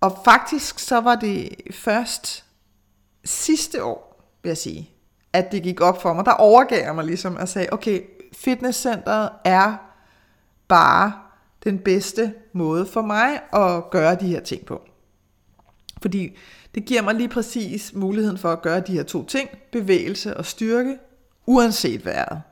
[0.00, 2.43] Og faktisk så var det først
[3.24, 4.90] sidste år, vil jeg sige,
[5.32, 6.24] at det gik op for mig.
[6.24, 8.00] Der overgav jeg mig ligesom og sagde, okay,
[8.32, 9.76] fitnesscenteret er
[10.68, 11.12] bare
[11.64, 14.82] den bedste måde for mig at gøre de her ting på.
[16.02, 16.36] Fordi
[16.74, 20.44] det giver mig lige præcis muligheden for at gøre de her to ting, bevægelse og
[20.44, 20.98] styrke,
[21.46, 22.42] uanset vejret.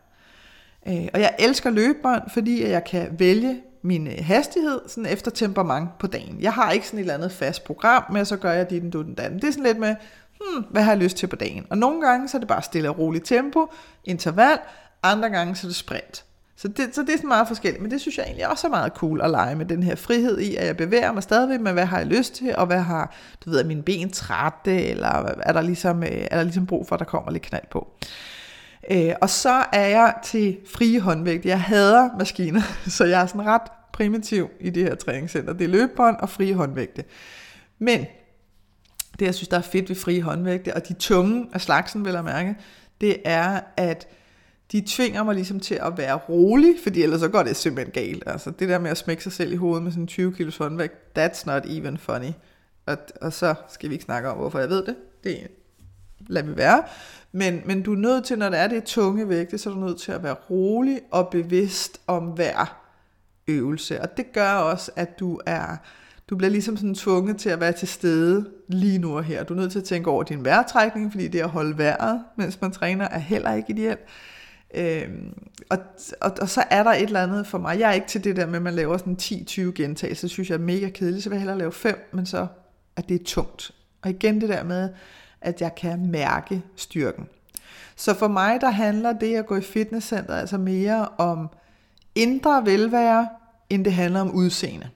[0.88, 5.98] Øh, og jeg elsker løbebånd, fordi jeg kan vælge min øh, hastighed sådan efter temperament
[5.98, 6.36] på dagen.
[6.40, 8.92] Jeg har ikke sådan et eller andet fast program, men så gør jeg dit, den,
[8.92, 9.40] den, anden.
[9.40, 9.94] Det er sådan lidt med,
[10.42, 11.66] hmm, hvad har jeg lyst til på dagen?
[11.70, 13.66] Og nogle gange så er det bare stille og roligt tempo,
[14.04, 14.58] interval,
[15.02, 16.24] andre gange så er det sprint.
[16.56, 18.70] Så det, så det er sådan meget forskelligt, men det synes jeg egentlig også er
[18.70, 21.72] meget cool at lege med den her frihed i, at jeg bevæger mig stadigvæk med,
[21.72, 25.08] hvad har jeg lyst til, og hvad har, du ved, er mine ben trætte, eller
[25.42, 27.88] er der ligesom, øh, er der ligesom brug for, at der kommer lidt knald på.
[28.90, 31.48] Øh, og så er jeg til frie håndvægte.
[31.48, 32.62] Jeg hader maskiner,
[32.96, 35.52] så jeg er sådan ret primitiv i det her træningscenter.
[35.52, 37.04] Det er løbebånd og frie håndvægte.
[37.78, 38.06] Men
[39.18, 42.12] det, jeg synes, der er fedt ved frie håndvægte, og de tunge af slagsen, vil
[42.12, 42.56] jeg mærke,
[43.00, 44.08] det er, at
[44.72, 48.22] de tvinger mig ligesom til at være rolig, fordi ellers så går det simpelthen galt.
[48.26, 51.18] Altså det der med at smække sig selv i hovedet med sådan 20 kilos håndvægt,
[51.18, 52.32] that's not even funny.
[52.86, 54.96] Og, og så skal vi ikke snakke om, hvorfor jeg ved det.
[55.24, 55.48] Det
[56.28, 56.82] lader vi være.
[57.32, 59.80] Men, men du er nødt til, når det er det tunge vægte, så er du
[59.80, 62.78] nødt til at være rolig og bevidst om hver
[63.48, 64.00] øvelse.
[64.00, 65.76] Og det gør også, at du er
[66.30, 69.44] du bliver ligesom sådan tvunget til at være til stede lige nu og her.
[69.44, 72.60] Du er nødt til at tænke over din vejrtrækning, fordi det at holde vejret, mens
[72.60, 74.00] man træner, er heller ikke ideelt.
[74.74, 75.34] Øhm,
[75.70, 75.78] og,
[76.20, 77.78] og, og så er der et eller andet for mig.
[77.78, 80.28] Jeg er ikke til det der med, at man laver sådan 10-20 gentagelser.
[80.28, 82.46] Det synes jeg er mega kedeligt, så vil jeg hellere lave 5, men så
[82.96, 83.70] er det tungt.
[84.02, 84.88] Og igen det der med,
[85.40, 87.26] at jeg kan mærke styrken.
[87.96, 91.48] Så for mig, der handler det at gå i fitnesscenter altså mere om
[92.14, 93.28] indre velvære,
[93.70, 94.88] end det handler om udseende.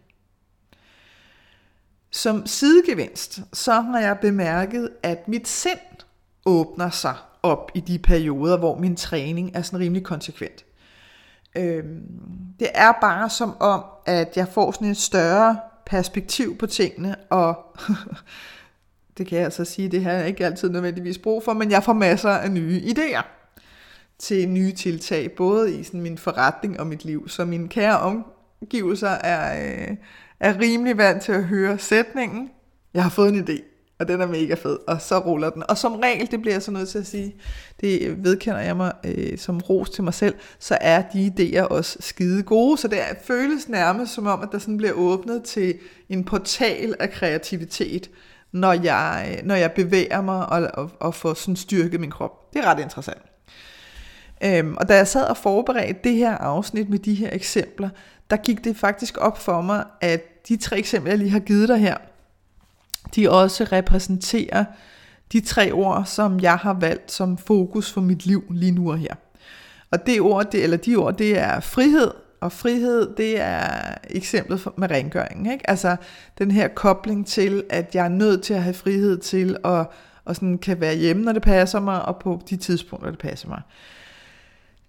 [2.17, 5.79] Som sidegevinst, så har jeg bemærket, at mit sind
[6.47, 10.65] åbner sig op i de perioder, hvor min træning er sådan rimelig konsekvent.
[11.57, 12.03] Øhm,
[12.61, 17.77] det er bare som om, at jeg får sådan et større perspektiv på tingene, og
[19.19, 21.83] det kan jeg altså sige, det har jeg ikke altid nødvendigvis brug for, men jeg
[21.85, 23.23] får masser af nye idéer
[24.19, 27.29] til nye tiltag, både i sådan min forretning og mit liv.
[27.29, 29.97] Så mine kære omgivelser er, øh,
[30.41, 32.51] er rimelig vant til at høre sætningen,
[32.95, 33.63] jeg har fået en idé,
[33.99, 35.63] og den er mega fed, og så ruller den.
[35.69, 37.35] Og som regel, det bliver jeg så nødt til at sige,
[37.81, 41.97] det vedkender jeg mig øh, som ros til mig selv, så er de idéer også
[42.01, 45.75] skide gode, så det er, føles nærmest som om, at der sådan bliver åbnet til
[46.09, 48.11] en portal af kreativitet,
[48.53, 52.55] når jeg, øh, når jeg bevæger mig og, og, og får sådan styrket min krop.
[52.55, 53.23] Det er ret interessant.
[54.45, 57.89] Øhm, og da jeg sad og forberedte det her afsnit med de her eksempler,
[58.31, 61.69] der gik det faktisk op for mig, at de tre eksempler, jeg lige har givet
[61.69, 61.97] dig her,
[63.17, 64.65] de også repræsenterer
[65.33, 68.99] de tre ord, som jeg har valgt som fokus for mit liv lige nu og
[68.99, 69.15] her.
[69.91, 72.11] Og det ord, det, eller de ord, det er frihed,
[72.41, 75.53] og frihed, det er eksemplet med rengøringen.
[75.53, 75.71] Ikke?
[75.71, 75.97] Altså
[76.39, 79.87] den her kobling til, at jeg er nødt til at have frihed til at
[80.27, 83.49] og sådan kan være hjemme, når det passer mig, og på de tidspunkter, det passer
[83.49, 83.63] mig.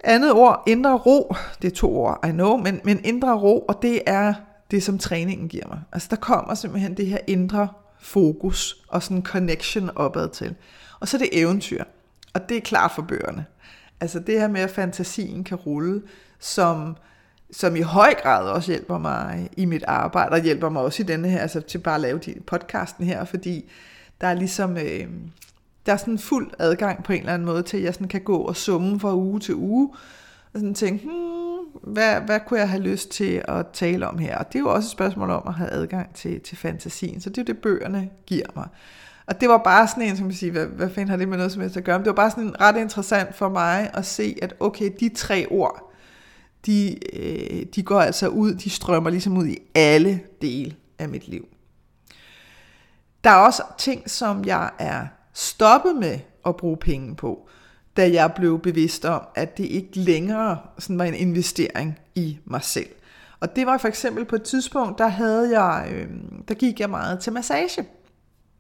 [0.03, 3.81] Andet ord, indre ro, det er to ord, I know, men, men indre ro, og
[3.81, 4.33] det er
[4.71, 5.79] det, som træningen giver mig.
[5.91, 7.67] Altså der kommer simpelthen det her indre
[7.99, 10.55] fokus og sådan connection opad til.
[10.99, 11.83] Og så er det eventyr,
[12.33, 13.45] og det er klart for bøgerne.
[14.01, 16.01] Altså det her med, at fantasien kan rulle,
[16.39, 16.97] som,
[17.51, 21.05] som i høj grad også hjælper mig i mit arbejde, og hjælper mig også i
[21.05, 23.71] denne her, altså til bare at lave podcasten her, fordi
[24.21, 25.07] der er ligesom, øh,
[25.88, 28.21] der er sådan fuld adgang på en eller anden måde til, at jeg sådan kan
[28.21, 29.89] gå og summe fra uge til uge,
[30.54, 34.38] og sådan tænke, hmm, hvad, hvad kunne jeg have lyst til at tale om her?
[34.38, 37.30] Og det er jo også et spørgsmål om at have adgang til, til fantasien, så
[37.30, 38.67] det er jo det, bøgerne giver mig.
[39.26, 41.38] Og det var bare sådan en, som man siger, hvad, hvad fanden har det med
[41.38, 42.00] noget som helst at gøre?
[42.00, 45.10] Men det var bare sådan en ret interessant for mig at se, at okay, de
[45.10, 45.93] tre ord,
[46.65, 51.28] de, øh, de går altså ud, de strømmer ligesom ud i alle dele af mit
[51.28, 51.47] liv.
[53.23, 55.06] Der er også ting, som jeg er
[55.38, 57.50] stoppe med at bruge penge på,
[57.97, 62.63] da jeg blev bevidst om, at det ikke længere sådan var en investering i mig
[62.63, 62.89] selv.
[63.39, 66.08] Og det var for eksempel på et tidspunkt, der havde jeg, øh,
[66.47, 67.86] der gik jeg meget til massage.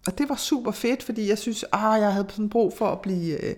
[0.07, 3.01] Og det var super fedt, fordi jeg synes, ah, jeg havde sådan brug for at
[3.01, 3.55] blive, øh,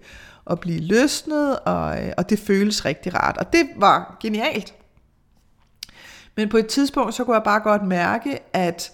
[0.50, 3.38] at blive løsnet, og, øh, og det føles rigtig rart.
[3.38, 4.74] Og det var genialt.
[6.36, 8.92] Men på et tidspunkt, så kunne jeg bare godt mærke, at,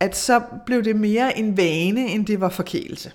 [0.00, 3.12] at så blev det mere en vane, end det var forkælelse.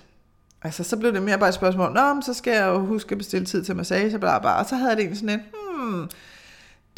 [0.64, 3.18] Altså, så blev det mere bare et spørgsmål, Nå, så skal jeg jo huske at
[3.18, 4.50] bestille tid til massage, bla, bla.
[4.50, 6.10] og så havde jeg det egentlig sådan en, hmm,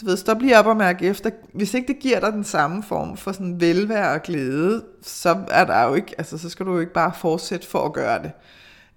[0.00, 1.30] du ved, stop lige op og mærke efter.
[1.52, 5.64] Hvis ikke det giver dig den samme form for sådan velvære og glæde, så er
[5.64, 8.32] der jo ikke, altså så skal du jo ikke bare fortsætte for at gøre det.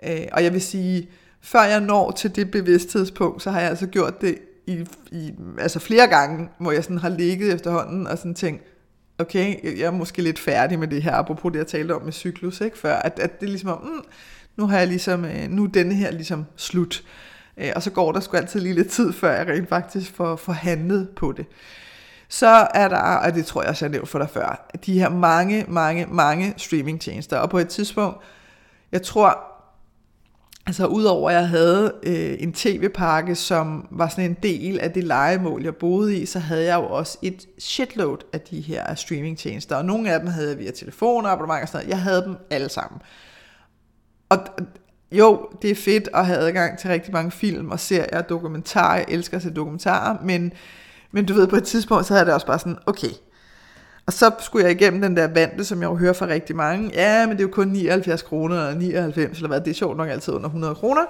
[0.03, 1.09] Øh, og jeg vil sige,
[1.41, 5.79] før jeg når til det bevidsthedspunkt, så har jeg altså gjort det i, i altså
[5.79, 8.63] flere gange, hvor jeg sådan har ligget efterhånden og sådan tænkt,
[9.19, 12.11] okay, jeg er måske lidt færdig med det her, apropos det, jeg talte om med
[12.11, 14.03] cyklus, ikke, før, at, at det er ligesom, mm,
[14.59, 17.03] nu har jeg ligesom, øh, nu er denne her ligesom slut.
[17.57, 20.35] Øh, og så går der sgu altid lige lidt tid, før jeg rent faktisk får,
[20.35, 21.45] får handlet på det.
[22.29, 25.09] Så er der, og det tror jeg også, jeg nævnte for dig før, de her
[25.09, 27.37] mange, mange, mange streamingtjenester.
[27.37, 28.17] Og på et tidspunkt,
[28.91, 29.37] jeg tror,
[30.67, 35.03] altså udover at jeg havde øh, en tv-pakke, som var sådan en del af det
[35.03, 39.75] legemål, jeg boede i, så havde jeg jo også et shitload af de her streamingtjenester.
[39.75, 41.89] Og nogle af dem havde jeg via telefoner, abonnement og sådan noget.
[41.89, 43.01] Jeg havde dem alle sammen.
[44.29, 44.39] Og
[45.11, 48.95] jo, det er fedt at have adgang til rigtig mange film og serier og dokumentarer.
[48.95, 50.53] Jeg elsker at se dokumentarer, men,
[51.11, 53.09] men du ved, på et tidspunkt, så havde det også bare sådan, okay.
[54.05, 56.91] Og så skulle jeg igennem den der vante, som jeg jo hører fra rigtig mange.
[56.93, 59.61] Ja, men det er jo kun 79 kroner, eller 99, eller hvad.
[59.61, 61.01] Det er sjovt nok altid under 100 kroner.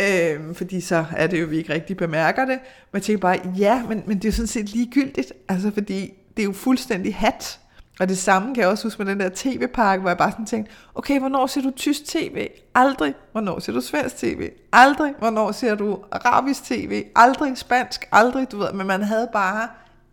[0.00, 2.58] Øhm, fordi så er det jo, vi ikke rigtig bemærker det.
[2.92, 5.32] Men jeg tænker bare, ja, men, men det er jo sådan set ligegyldigt.
[5.48, 7.60] Altså, fordi det er jo fuldstændig hat
[8.00, 10.46] og det samme kan jeg også huske med den der tv-pakke, hvor jeg bare sådan
[10.46, 12.48] tænkte, okay, hvornår ser du tysk tv?
[12.74, 13.14] Aldrig.
[13.32, 14.50] Hvornår ser du svensk tv?
[14.72, 15.14] Aldrig.
[15.18, 17.04] Hvornår ser du arabisk tv?
[17.16, 17.58] Aldrig.
[17.58, 18.08] Spansk?
[18.12, 18.52] Aldrig.
[18.52, 19.68] Du ved, men man havde bare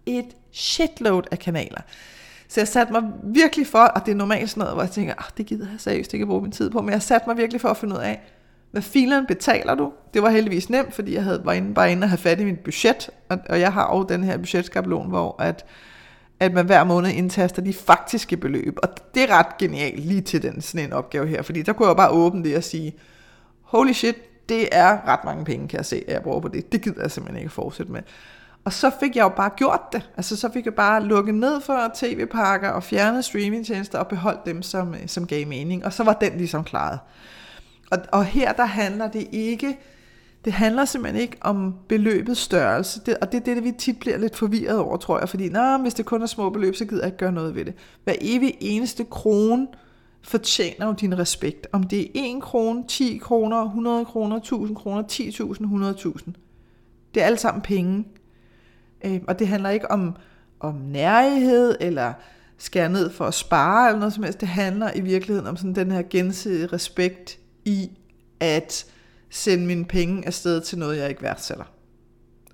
[0.05, 1.81] et shitload af kanaler.
[2.47, 5.13] Så jeg satte mig virkelig for, og det er normalt sådan noget, hvor jeg tænker,
[5.17, 7.37] ah, det gider jeg seriøst ikke at bruge min tid på, men jeg satte mig
[7.37, 8.21] virkelig for at finde ud af,
[8.71, 9.91] hvad filen betaler du?
[10.13, 12.45] Det var heldigvis nemt, fordi jeg havde, var inde, bare inde og have fat i
[12.45, 15.65] mit budget, og, og jeg har også den her budgetskabelon, hvor at,
[16.41, 20.41] at man hver måned indtaster de faktiske beløb, og det er ret genialt lige til
[20.41, 22.95] den, sådan en opgave her, fordi der kunne jeg bare åbne det og sige,
[23.61, 24.15] holy shit,
[24.49, 26.71] det er ret mange penge, kan jeg se, at jeg bruger på det.
[26.71, 28.01] Det gider jeg simpelthen ikke fortsætte med.
[28.65, 30.09] Og så fik jeg jo bare gjort det.
[30.17, 34.61] Altså så fik jeg bare lukket ned for tv-pakker og fjernet streamingtjenester og beholdt dem,
[34.61, 35.85] som, øh, som gav mening.
[35.85, 36.99] Og så var den ligesom klaret.
[37.91, 39.77] Og, og her der handler det ikke,
[40.45, 44.17] det handler simpelthen ikke om beløbets størrelse, det, og det er det, vi tit bliver
[44.17, 47.01] lidt forvirret over, tror jeg, fordi Nå, hvis det kun er små beløb, så gider
[47.01, 47.73] jeg ikke gøre noget ved det.
[48.03, 49.67] Hver evig eneste krone
[50.21, 51.67] fortjener jo din respekt.
[51.71, 56.31] Om det er 1 krone, 10 kroner, 100 kroner, 1000 kroner, 10.000, 100.000.
[57.13, 58.07] Det er alt sammen penge.
[59.05, 60.15] Øh, og det handler ikke om,
[60.59, 62.13] om nærighed, eller
[62.57, 64.41] skære ned for at spare, eller noget som helst.
[64.41, 67.91] Det handler i virkeligheden om sådan den her gensidige respekt i
[68.39, 68.85] at
[69.31, 71.63] sende mine penge afsted til noget, jeg ikke værdsætter.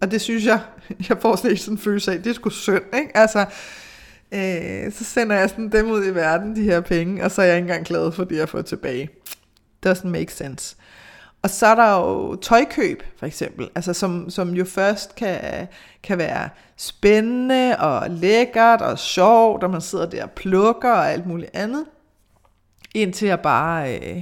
[0.02, 0.60] Og det synes jeg,
[1.10, 3.18] jeg får slet ikke sådan en følelse af, det er sgu synd, ikke?
[3.18, 3.46] Altså,
[4.32, 7.46] øh, så sender jeg sådan dem ud i verden, de her penge, og så er
[7.46, 9.10] jeg ikke engang glad for det, jeg får tilbage.
[9.86, 10.76] Doesn't make sense.
[11.42, 15.68] Og så er der jo tøjkøb, for eksempel, altså som, som jo først kan,
[16.04, 21.26] kan være spændende og lækkert og sjovt, og man sidder der og plukker og alt
[21.26, 21.86] muligt andet,
[22.96, 24.22] indtil jeg bare øh,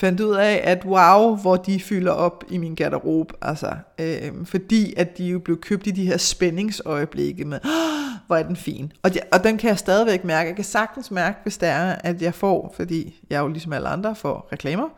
[0.00, 4.94] fandt ud af, at wow, hvor de fylder op i min garderobe, altså, øh, fordi
[4.96, 8.92] at de jo blev købt i de her spændingsøjeblikke med, oh, hvor er den fin.
[9.02, 10.48] Og, de, og den kan jeg stadigvæk mærke.
[10.48, 13.88] Jeg kan sagtens mærke, hvis det er, at jeg får, fordi jeg jo ligesom alle
[13.88, 14.88] andre får reklamer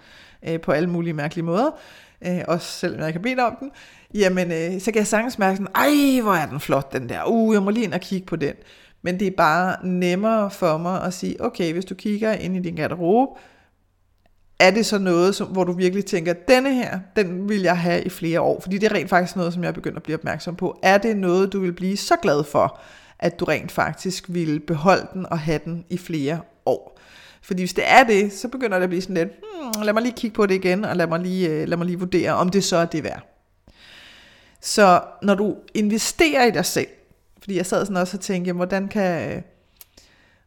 [0.49, 1.71] øh, på alle mulige mærkelige måder,
[2.27, 3.71] øh, også selvom jeg ikke har bedt om den,
[4.15, 7.25] jamen øh, så kan jeg sagtens mærke sådan, ej, hvor er den flot den der,
[7.27, 8.55] uh, jeg må lige ind og kigge på den.
[9.03, 12.61] Men det er bare nemmere for mig at sige, okay, hvis du kigger ind i
[12.61, 13.41] din garderobe,
[14.62, 18.03] er det så noget, som, hvor du virkelig tænker, denne her, den vil jeg have
[18.03, 18.61] i flere år?
[18.61, 20.79] Fordi det er rent faktisk noget, som jeg begynder at blive opmærksom på.
[20.83, 22.81] Er det noget, du vil blive så glad for,
[23.18, 26.98] at du rent faktisk vil beholde den og have den i flere år?
[27.42, 30.03] Fordi hvis det er det, så begynder det at blive sådan lidt, hmm, lad mig
[30.03, 32.48] lige kigge på det igen, og lad mig lige, øh, lad mig lige vurdere, om
[32.48, 33.22] det så er det værd.
[34.61, 36.88] Så når du investerer i dig selv,
[37.40, 39.42] fordi jeg sad sådan også og tænkte, hvordan kan, øh,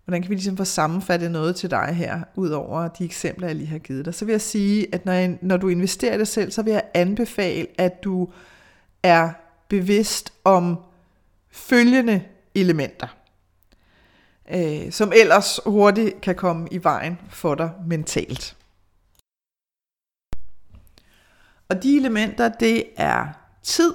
[0.05, 3.55] hvordan kan vi ligesom få sammenfattet noget til dig her, ud over de eksempler, jeg
[3.55, 6.17] lige har givet dig, så vil jeg sige, at når, jeg, når du investerer i
[6.17, 8.29] dig selv, så vil jeg anbefale, at du
[9.03, 9.29] er
[9.69, 10.77] bevidst om
[11.51, 12.23] følgende
[12.55, 13.07] elementer,
[14.51, 18.57] øh, som ellers hurtigt kan komme i vejen for dig mentalt.
[21.69, 23.27] Og de elementer, det er
[23.63, 23.93] tid,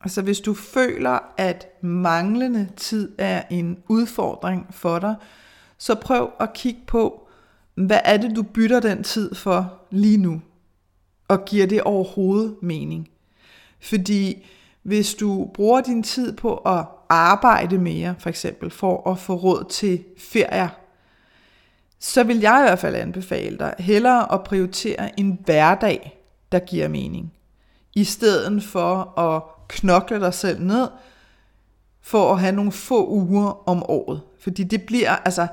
[0.00, 5.14] Altså hvis du føler, at manglende tid er en udfordring for dig,
[5.78, 7.28] så prøv at kigge på,
[7.74, 10.42] hvad er det, du bytter den tid for lige nu?
[11.28, 13.08] Og giver det overhovedet mening?
[13.80, 14.46] Fordi
[14.82, 19.64] hvis du bruger din tid på at arbejde mere, for eksempel for at få råd
[19.70, 20.68] til ferier,
[21.98, 26.20] så vil jeg i hvert fald anbefale dig hellere at prioritere en hverdag,
[26.52, 27.32] der giver mening,
[27.94, 30.88] i stedet for at knokle dig selv ned,
[32.02, 34.20] for at have nogle få uger om året.
[34.40, 35.46] Fordi det bliver, altså,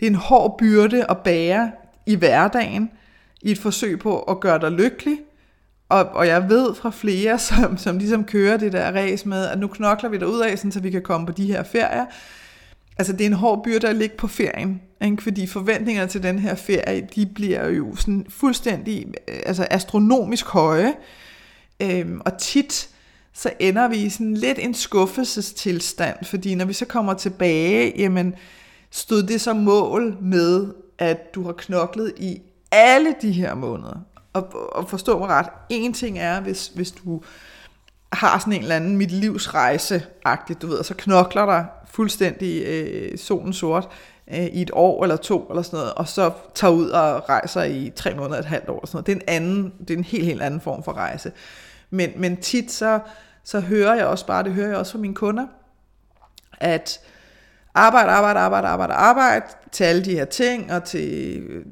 [0.00, 1.72] det er en hård byrde at bære
[2.06, 2.90] i hverdagen,
[3.42, 5.18] i et forsøg på at gøre dig lykkelig.
[5.88, 9.58] Og, og jeg ved fra flere, som, som ligesom kører det der race med, at
[9.58, 12.06] nu knokler vi ud af, så vi kan komme på de her ferier.
[12.98, 15.22] Altså det er en hård byrde at ligge på ferien, ikke?
[15.22, 20.94] fordi forventningerne til den her ferie, de bliver jo sådan fuldstændig øh, altså astronomisk høje.
[21.82, 22.88] Øhm, og tit,
[23.32, 28.34] så ender vi i sådan lidt en skuffelsestilstand, fordi når vi så kommer tilbage, jamen
[28.90, 30.66] stod det så mål med,
[30.98, 32.40] at du har knoklet i
[32.70, 34.00] alle de her måneder.
[34.32, 37.22] Og, og forstå mig ret, en ting er, hvis, hvis du
[38.12, 40.02] har sådan en eller anden mit livs rejse
[40.62, 43.88] du ved, og så knokler der fuldstændig øh, solen sort
[44.34, 47.62] øh, i et år eller to eller sådan noget, og så tager ud og rejser
[47.62, 49.06] i tre måneder, et halvt år eller sådan noget.
[49.06, 51.32] Det er en anden, det er en helt, helt anden form for rejse.
[51.90, 53.00] Men, men tit så,
[53.44, 55.46] så hører jeg også bare, det hører jeg også fra mine kunder,
[56.52, 57.00] at
[57.74, 61.64] arbejde, arbejde, arbejde, arbejde, arbejde til alle de her ting, og til, øh,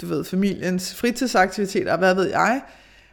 [0.00, 2.62] du ved, familiens fritidsaktiviteter, hvad ved jeg.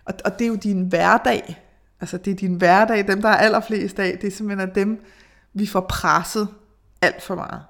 [0.06, 1.64] Og, og det er jo din hverdag.
[2.02, 5.06] Altså det er din hverdag, dem der er allerflest af, det er simpelthen dem,
[5.54, 6.48] vi får presset
[7.02, 7.62] alt for meget.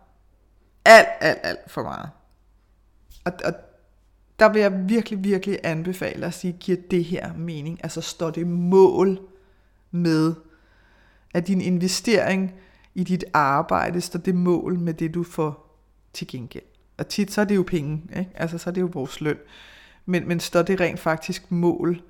[0.85, 2.09] Alt, alt, alt for meget.
[3.25, 3.53] Og, og
[4.43, 7.79] der vil jeg virkelig, virkelig anbefale at sige, giver det her mening?
[7.83, 9.19] Altså står det mål
[9.91, 10.33] med,
[11.33, 12.53] at din investering
[12.95, 15.79] i dit arbejde står det mål med det, du får
[16.13, 16.63] til gengæld.
[16.97, 18.31] Og tit så er det jo penge, ikke?
[18.35, 19.37] altså så er det jo vores løn.
[20.05, 22.01] Men, men står det rent faktisk mål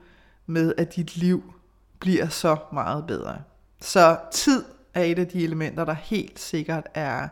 [0.46, 1.54] med, at dit liv
[2.00, 3.42] bliver så meget bedre.
[3.82, 7.28] Så tid er et af de elementer, der helt sikkert er,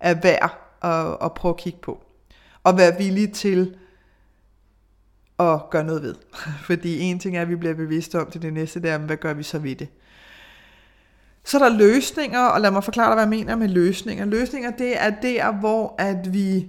[0.00, 2.04] er værd at, at prøve at kigge på.
[2.64, 3.76] Og være villig til
[5.40, 6.14] at gøre noget ved.
[6.68, 9.16] Fordi en ting er, at vi bliver bevidste om det, det næste, det er, hvad
[9.16, 9.88] gør vi så ved det?
[11.44, 14.24] Så er der løsninger, og lad mig forklare dig, hvad jeg mener med løsninger.
[14.24, 16.68] Løsninger, det er der, hvor at vi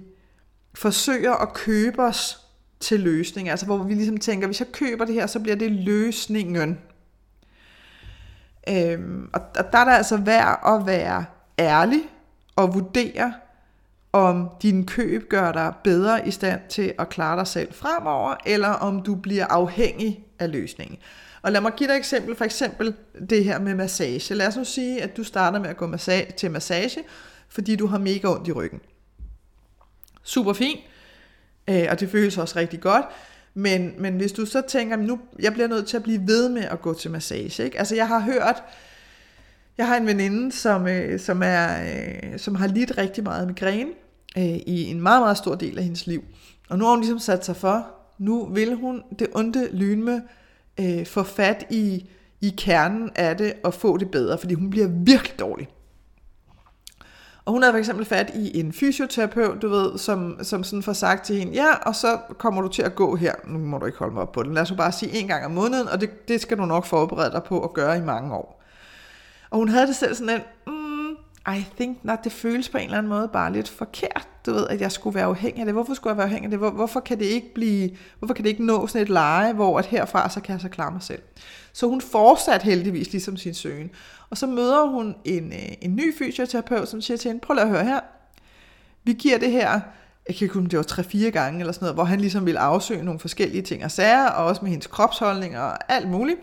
[0.74, 2.38] forsøger at købe os
[2.80, 3.52] til løsninger.
[3.52, 6.78] Altså hvor vi ligesom tænker, hvis jeg køber det her, så bliver det løsningen.
[8.68, 11.24] Øhm, og, og der er det altså værd at være
[11.58, 12.00] ærlig
[12.56, 13.32] og vurdere,
[14.12, 18.68] om din køb gør dig bedre i stand til at klare dig selv fremover, eller
[18.68, 20.98] om du bliver afhængig af løsningen.
[21.42, 22.94] Og lad mig give dig et eksempel, for eksempel
[23.30, 24.34] det her med massage.
[24.34, 27.02] Lad os nu sige, at du starter med at gå massage, til massage,
[27.48, 28.80] fordi du har mega ondt i ryggen.
[30.22, 30.80] Super fint,
[31.68, 33.04] øh, og det føles også rigtig godt.
[33.54, 36.62] Men, men hvis du så tænker, nu jeg bliver nødt til at blive ved med
[36.62, 37.64] at gå til massage.
[37.64, 37.78] Ikke?
[37.78, 38.62] Altså jeg har hørt,
[39.80, 43.90] jeg har en veninde, som, øh, som, er, øh, som har lidt rigtig meget migræne
[44.38, 46.24] øh, i en meget, meget stor del af hendes liv.
[46.68, 47.86] Og nu har hun ligesom sat sig for,
[48.18, 50.22] nu vil hun det onde lynme
[50.80, 54.86] øh, få fat i, i kernen af det og få det bedre, fordi hun bliver
[54.88, 55.68] virkelig dårlig.
[57.44, 60.92] Og hun havde for eksempel fat i en fysioterapeut, du ved, som, som sådan får
[60.92, 63.86] sagt til hende, ja, og så kommer du til at gå her, nu må du
[63.86, 66.00] ikke holde mig op på den, lad os bare sige en gang om måneden, og
[66.00, 68.59] det, det skal du nok forberede dig på at gøre i mange år.
[69.50, 71.16] Og hun havde det selv sådan en, mm,
[71.54, 74.66] I think not, det føles på en eller anden måde bare lidt forkert, du ved,
[74.68, 75.74] at jeg skulle være afhængig af det.
[75.74, 76.58] Hvorfor skulle jeg være afhængig af det?
[76.58, 79.78] Hvor, hvorfor kan det ikke blive, hvorfor kan det ikke nå sådan et leje, hvor
[79.78, 81.22] at herfra, så kan jeg så klare mig selv.
[81.72, 83.90] Så hun fortsatte heldigvis ligesom sin søgen.
[84.30, 87.64] Og så møder hun en, øh, en ny fysioterapeut, som siger til hende, prøv lige
[87.64, 88.00] at høre her,
[89.04, 89.80] vi giver det her,
[90.28, 92.60] jeg kan ikke huske, det var 3-4 gange eller sådan noget, hvor han ligesom ville
[92.60, 96.40] afsøge nogle forskellige ting og sager, og også med hendes kropsholdning og alt muligt.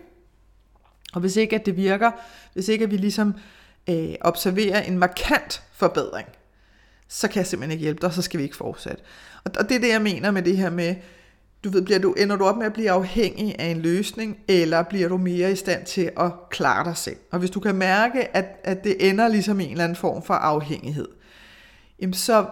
[1.14, 2.10] Og hvis ikke at det virker,
[2.54, 3.34] hvis ikke at vi ligesom
[3.90, 6.28] øh, observerer en markant forbedring,
[7.08, 9.02] så kan jeg simpelthen ikke hjælpe dig, og så skal vi ikke fortsætte.
[9.44, 10.94] Og, og det er det, jeg mener med det her med,
[11.64, 14.82] du ved, bliver du, ender du op med at blive afhængig af en løsning, eller
[14.82, 17.16] bliver du mere i stand til at klare dig selv?
[17.30, 20.34] Og hvis du kan mærke, at, at det ender ligesom en eller anden form for
[20.34, 21.08] afhængighed,
[22.00, 22.46] jamen så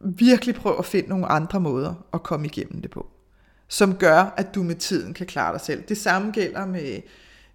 [0.00, 3.06] virkelig prøv at finde nogle andre måder at komme igennem det på,
[3.68, 5.82] som gør, at du med tiden kan klare dig selv.
[5.88, 7.00] Det samme gælder med,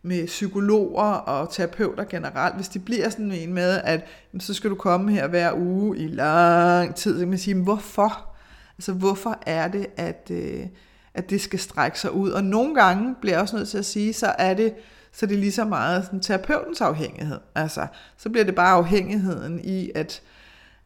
[0.08, 2.56] med psykologer og terapeuter generelt.
[2.56, 4.06] Hvis de bliver sådan en med, at
[4.40, 8.36] så skal du komme her hver uge i lang tid, så kan man sige, hvorfor?
[8.78, 10.66] Altså, hvorfor er det, at, øh,
[11.14, 12.30] at det skal strække sig ud?
[12.30, 14.74] Og nogle gange bliver jeg også nødt til at sige, så er det,
[15.12, 17.40] så det er lige så meget sådan, terapeutens afhængighed.
[17.56, 20.22] Altså, så bliver det bare afhængigheden i, at,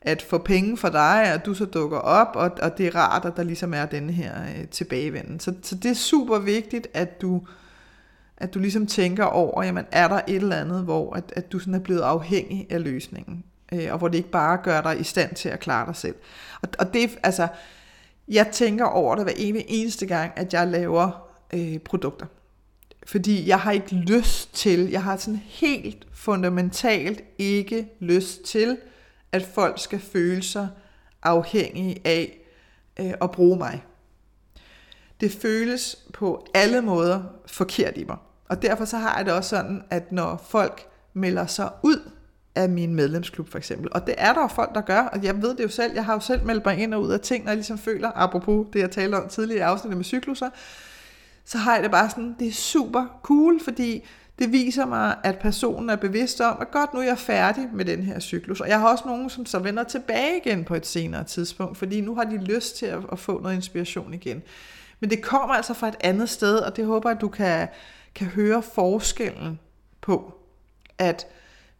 [0.01, 3.25] at få penge for dig, at du så dukker op, og, og det er rart,
[3.25, 5.39] at der ligesom er den her øh, tilbagevenden.
[5.39, 7.41] Så, så det er super vigtigt, at du,
[8.41, 11.59] at du ligesom tænker over, jamen er der et eller andet, hvor at, at du
[11.59, 15.03] sådan er blevet afhængig af løsningen, øh, og hvor det ikke bare gør dig i
[15.03, 16.15] stand til at klare dig selv.
[16.61, 17.47] Og, og det, altså,
[18.27, 22.25] jeg tænker over det hver eneste gang, at jeg laver øh, produkter.
[23.07, 28.77] Fordi jeg har ikke lyst til, jeg har sådan helt fundamentalt ikke lyst til,
[29.31, 30.67] at folk skal føle sig
[31.23, 32.37] afhængige af
[32.99, 33.83] øh, at bruge mig.
[35.21, 38.17] Det føles på alle måder forkert i mig.
[38.51, 42.11] Og derfor så har jeg det også sådan, at når folk melder sig ud
[42.55, 43.89] af min medlemsklub for eksempel.
[43.91, 46.05] Og det er der jo folk, der gør, og jeg ved det jo selv, jeg
[46.05, 48.67] har jo selv meldt mig ind og ud af ting, når jeg ligesom føler, apropos
[48.73, 50.49] det jeg talte om tidligere i afsnittet med cykluser,
[51.45, 54.07] så har jeg det bare sådan, det er super cool, fordi
[54.39, 57.85] det viser mig, at personen er bevidst om, at godt nu er jeg færdig med
[57.85, 58.61] den her cyklus.
[58.61, 62.01] Og jeg har også nogen, som så vender tilbage igen på et senere tidspunkt, fordi
[62.01, 64.43] nu har de lyst til at, at få noget inspiration igen.
[64.99, 67.67] Men det kommer altså fra et andet sted, og det håber jeg, at du kan,
[68.15, 69.59] kan høre forskellen
[70.01, 70.33] på,
[70.97, 71.27] at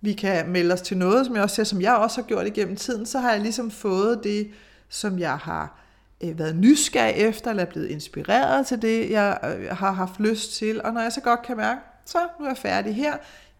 [0.01, 2.47] vi kan melde os til noget, som jeg også ser, som jeg også har gjort
[2.47, 4.51] igennem tiden, så har jeg ligesom fået det,
[4.89, 5.79] som jeg har
[6.23, 10.53] øh, været nysgerrig efter, eller er blevet inspireret til det, jeg øh, har haft lyst
[10.53, 10.81] til.
[10.83, 13.17] Og når jeg så godt kan mærke, så nu er jeg færdig her,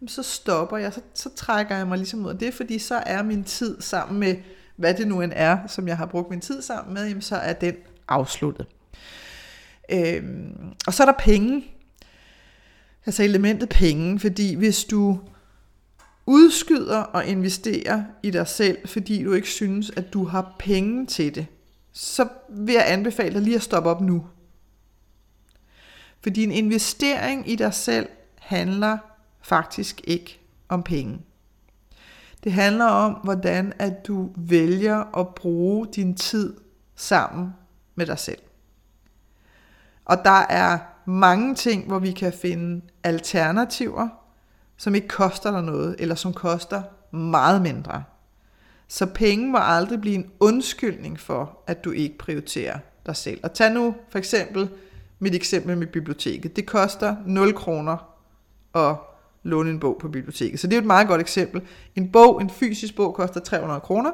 [0.08, 3.24] så stopper jeg, så, så trækker jeg mig ligesom ud af det, fordi så er
[3.24, 4.36] min tid sammen med,
[4.76, 7.36] hvad det nu end er, som jeg har brugt min tid sammen med, jamen så
[7.36, 7.76] er den
[8.08, 8.66] afsluttet.
[9.91, 11.64] Øhm, og så er der penge.
[13.06, 15.20] Altså elementet penge, fordi hvis du
[16.26, 21.36] udskyder og investerer i dig selv, fordi du ikke synes, at du har penge til
[21.36, 21.45] det,
[21.91, 24.26] så vil jeg anbefale dig lige at stoppe op nu.
[26.22, 28.97] Fordi en investering i dig selv handler
[29.41, 30.39] faktisk ikke
[30.70, 31.20] om penge.
[32.43, 36.58] Det handler om, hvordan at du vælger at bruge din tid
[36.95, 37.54] sammen
[37.95, 38.41] med dig selv.
[40.06, 40.80] Og der er
[41.12, 44.07] mange ting, hvor vi kan finde alternativer,
[44.78, 46.82] som ikke koster dig noget, eller som koster
[47.12, 48.03] meget mindre.
[48.88, 53.39] Så penge må aldrig blive en undskyldning for, at du ikke prioriterer dig selv.
[53.43, 54.70] Og tag nu for eksempel
[55.20, 56.55] mit eksempel med biblioteket.
[56.55, 57.97] Det koster 0 kroner
[58.76, 58.95] at
[59.43, 60.59] låne en bog på biblioteket.
[60.59, 61.62] Så det er et meget godt eksempel.
[61.95, 64.12] En bog, en fysisk bog, koster 300 kroner.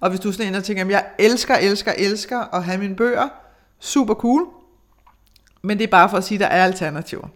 [0.00, 2.78] Og hvis du er sådan en, der tænker, at jeg elsker, elsker, elsker at have
[2.78, 3.28] mine bøger,
[3.78, 4.61] super cool.
[5.62, 7.28] Men det er bare for at sige, at der er alternativer.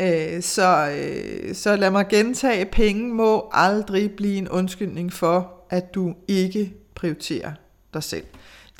[0.00, 5.94] Øh, så, øh, så lad mig gentage, penge må aldrig blive en undskyldning for, at
[5.94, 7.52] du ikke prioriterer
[7.94, 8.24] dig selv.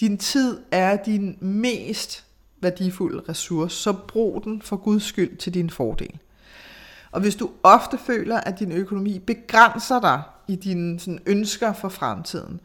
[0.00, 2.24] Din tid er din mest
[2.60, 6.18] værdifulde ressource, så brug den for Guds skyld til din fordel.
[7.10, 11.88] Og hvis du ofte føler, at din økonomi begrænser dig i dine sådan, ønsker for
[11.88, 12.60] fremtiden,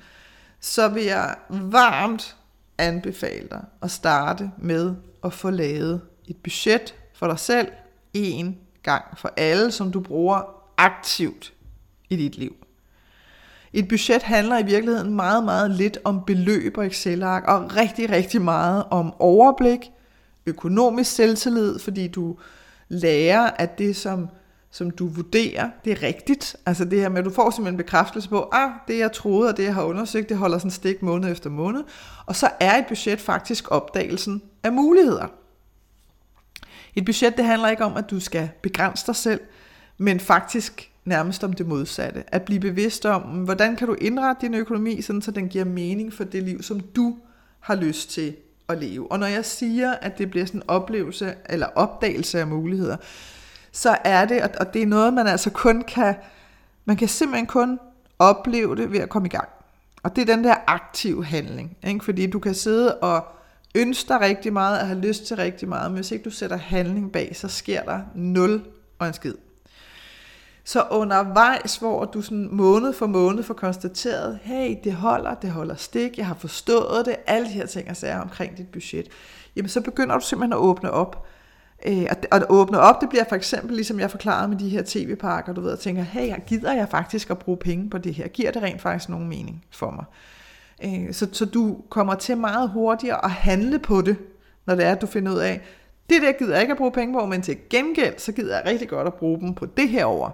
[0.59, 2.36] så vil jeg varmt
[2.77, 7.67] anbefale dig at starte med at få lavet et budget for dig selv
[8.13, 10.41] en gang for alle, som du bruger
[10.77, 11.53] aktivt
[12.09, 12.55] i dit liv.
[13.73, 18.41] Et budget handler i virkeligheden meget, meget lidt om beløb og Excel-ark, og rigtig, rigtig
[18.41, 19.79] meget om overblik,
[20.45, 22.37] økonomisk selvtillid, fordi du
[22.89, 24.29] lærer, at det, som,
[24.77, 26.55] som du vurderer, det er rigtigt.
[26.65, 29.49] Altså det her med, at du får simpelthen en bekræftelse på, ah, det jeg troede,
[29.49, 31.83] og det jeg har undersøgt, det holder sådan stik måned efter måned.
[32.25, 35.27] Og så er et budget faktisk opdagelsen af muligheder.
[36.95, 39.41] Et budget, det handler ikke om, at du skal begrænse dig selv,
[39.97, 42.23] men faktisk nærmest om det modsatte.
[42.27, 46.13] At blive bevidst om, hvordan kan du indrette din økonomi, sådan så den giver mening
[46.13, 47.17] for det liv, som du
[47.59, 48.35] har lyst til
[48.69, 49.11] at leve.
[49.11, 52.97] Og når jeg siger, at det bliver sådan en oplevelse eller opdagelse af muligheder,
[53.71, 56.15] så er det, og det er noget, man altså kun kan,
[56.85, 57.79] man kan simpelthen kun
[58.19, 59.49] opleve det ved at komme i gang.
[60.03, 62.05] Og det er den der aktive handling, ikke?
[62.05, 63.25] fordi du kan sidde og
[63.75, 66.57] ønske dig rigtig meget, og have lyst til rigtig meget, men hvis ikke du sætter
[66.57, 68.63] handling bag, så sker der nul
[68.99, 69.33] og en skid.
[70.63, 75.75] Så undervejs, hvor du sådan måned for måned får konstateret, hey, det holder, det holder
[75.75, 79.07] stik, jeg har forstået det, alle de her ting og sager omkring dit budget,
[79.55, 81.27] jamen så begynder du simpelthen at åbne op.
[81.85, 84.83] Øh, og at åbne op, det bliver for eksempel, ligesom jeg forklarede med de her
[84.85, 88.27] tv-parker, du ved, og tænker, hey, gider jeg faktisk at bruge penge på det her?
[88.27, 90.05] Giver det rent faktisk nogen mening for mig?
[90.83, 94.17] Øh, så, så du kommer til meget hurtigere at handle på det,
[94.65, 95.61] når det er, at du finder ud af,
[96.09, 98.65] det der gider jeg ikke at bruge penge på, men til gengæld, så gider jeg
[98.65, 100.29] rigtig godt at bruge dem på det her over.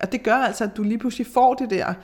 [0.00, 1.94] Og det gør altså, at du lige pludselig får det der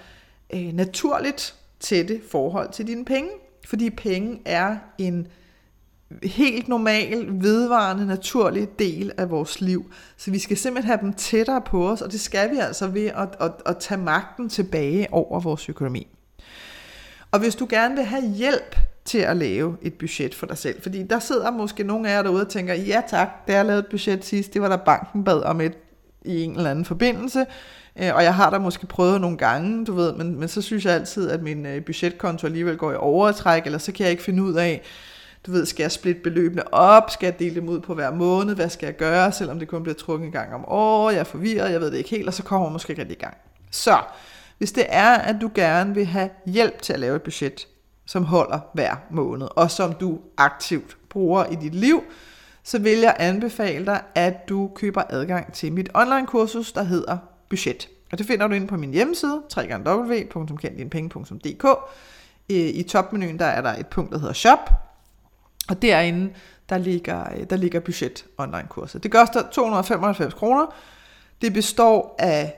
[0.54, 3.30] øh, naturligt tætte forhold til dine penge.
[3.66, 5.26] Fordi penge er en
[6.22, 9.90] helt normal, vedvarende, naturlig del af vores liv.
[10.16, 13.06] Så vi skal simpelthen have dem tættere på os, og det skal vi altså ved
[13.06, 16.06] at, at, at tage magten tilbage over vores økonomi.
[17.30, 20.82] Og hvis du gerne vil have hjælp til at lave et budget for dig selv,
[20.82, 23.80] fordi der sidder måske nogle af jer derude og tænker, ja tak, da jeg lavede
[23.80, 25.72] et budget sidst, det var der banken bad om et
[26.24, 27.46] i en eller anden forbindelse,
[27.96, 30.84] øh, og jeg har da måske prøvet nogle gange, du ved, men, men så synes
[30.84, 34.22] jeg altid, at min øh, budgetkonto alligevel går i overtræk, eller så kan jeg ikke
[34.22, 34.82] finde ud af,
[35.46, 38.54] du ved, skal jeg splitte beløbene op, skal jeg dele dem ud på hver måned,
[38.54, 41.24] hvad skal jeg gøre, selvom det kun bliver trukket en gang om året, jeg er
[41.24, 43.36] forvirret, jeg ved det ikke helt, og så kommer man måske ikke rigtig i gang.
[43.70, 43.98] Så,
[44.58, 47.66] hvis det er, at du gerne vil have hjælp til at lave et budget,
[48.06, 52.02] som holder hver måned, og som du aktivt bruger i dit liv,
[52.62, 57.18] så vil jeg anbefale dig, at du køber adgang til mit online kursus, der hedder
[57.50, 57.88] Budget.
[58.12, 61.66] Og det finder du inde på min hjemmeside, www.kenddinepenge.dk.
[62.48, 64.70] I topmenuen der er der et punkt, der hedder Shop,
[65.68, 66.30] og derinde
[66.68, 69.02] der ligger, øh, der ligger budget online kurset.
[69.02, 70.66] Det koster 295 kroner.
[71.42, 72.54] Det består af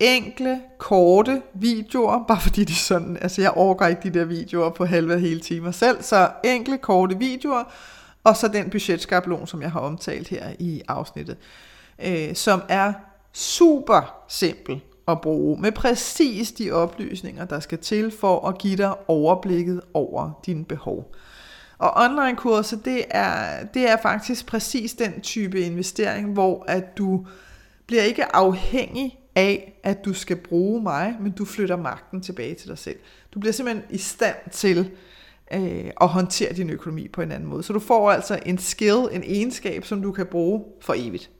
[0.00, 4.84] enkle, korte videoer, bare fordi de sådan, altså jeg overgår ikke de der videoer på
[4.84, 7.64] halve hele timer selv, så enkle, korte videoer,
[8.24, 11.36] og så den budgetskabelon, som jeg har omtalt her i afsnittet,
[12.06, 12.92] øh, som er
[13.32, 18.94] super simpel at bruge, med præcis de oplysninger, der skal til for at give dig
[19.08, 21.14] overblikket over dine behov.
[21.80, 27.26] Og online-kurser, det er, det er faktisk præcis den type investering, hvor at du
[27.86, 32.68] bliver ikke afhængig af, at du skal bruge mig, men du flytter magten tilbage til
[32.68, 32.98] dig selv.
[33.34, 34.90] Du bliver simpelthen i stand til
[35.52, 37.62] øh, at håndtere din økonomi på en anden måde.
[37.62, 41.30] Så du får altså en skill, en egenskab, som du kan bruge for evigt.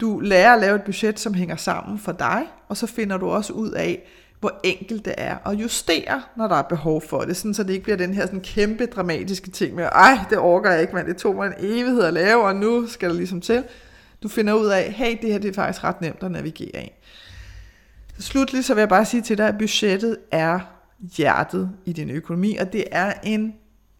[0.00, 3.28] Du lærer at lave et budget, som hænger sammen for dig, og så finder du
[3.28, 4.08] også ud af,
[4.40, 7.70] hvor enkelt det er at justere, når der er behov for det, sådan, så det
[7.70, 11.06] ikke bliver den her sådan kæmpe dramatiske ting med, ej, det orker jeg ikke, mand,
[11.06, 13.64] det tog mig en evighed at lave, og nu skal der ligesom til.
[14.22, 16.90] Du finder ud af, hey, det her det er faktisk ret nemt at navigere i.
[18.18, 20.60] Slutlig så vil jeg bare sige til dig, at budgettet er
[21.16, 23.54] hjertet i din økonomi, og det er en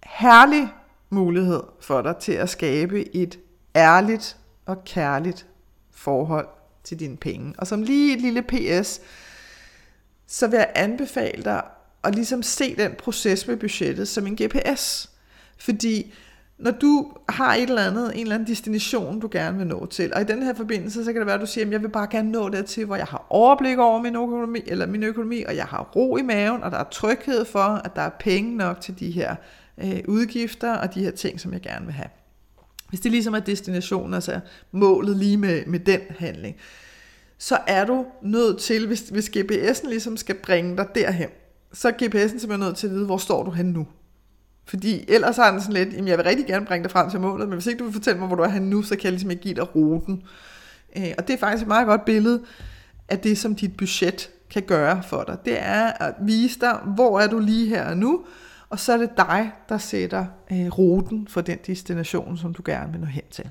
[0.05, 0.68] herlig
[1.11, 3.39] mulighed for dig til at skabe et
[3.76, 4.36] ærligt
[4.66, 5.47] og kærligt
[5.91, 6.49] forhold
[6.84, 7.55] til dine penge.
[7.59, 9.01] Og som lige et lille PS,
[10.28, 11.62] så vil jeg anbefale dig
[12.04, 15.10] at ligesom se den proces med budgettet som en GPS.
[15.58, 16.14] Fordi
[16.58, 20.14] når du har et eller andet, en eller anden destination, du gerne vil nå til,
[20.14, 21.88] og i den her forbindelse, så kan det være, at du siger, at jeg vil
[21.88, 25.56] bare gerne nå dertil, hvor jeg har overblik over min økonomi, eller min økonomi, og
[25.56, 28.80] jeg har ro i maven, og der er tryghed for, at der er penge nok
[28.80, 29.36] til de her
[29.78, 32.08] øh, udgifter, og de her ting, som jeg gerne vil have.
[32.88, 34.40] Hvis det ligesom er destinationen, altså
[34.72, 36.56] målet lige med, med den handling,
[37.39, 41.28] så er du nødt til, hvis, hvis GPS'en ligesom skal bringe dig derhen,
[41.72, 43.86] så er GPS'en simpelthen nødt til at vide, hvor står du hen nu.
[44.64, 47.20] Fordi ellers er den sådan lidt, jamen jeg vil rigtig gerne bringe dig frem til
[47.20, 49.12] målet, men hvis ikke du vil fortælle mig, hvor du er nu, så kan jeg
[49.12, 50.22] ligesom ikke give dig ruten.
[50.97, 52.43] Øh, og det er faktisk et meget godt billede
[53.09, 55.36] af det, som dit budget kan gøre for dig.
[55.45, 58.24] Det er at vise dig, hvor er du lige her og nu,
[58.70, 62.93] og så er det dig, der sætter øh, ruten for den destination, som du gerne
[62.93, 63.51] vil nå hen til.